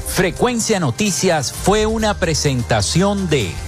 Frecuencia 0.08 0.80
Noticias 0.80 1.52
fue 1.52 1.86
una 1.86 2.14
presentación 2.14 3.30
de... 3.30 3.67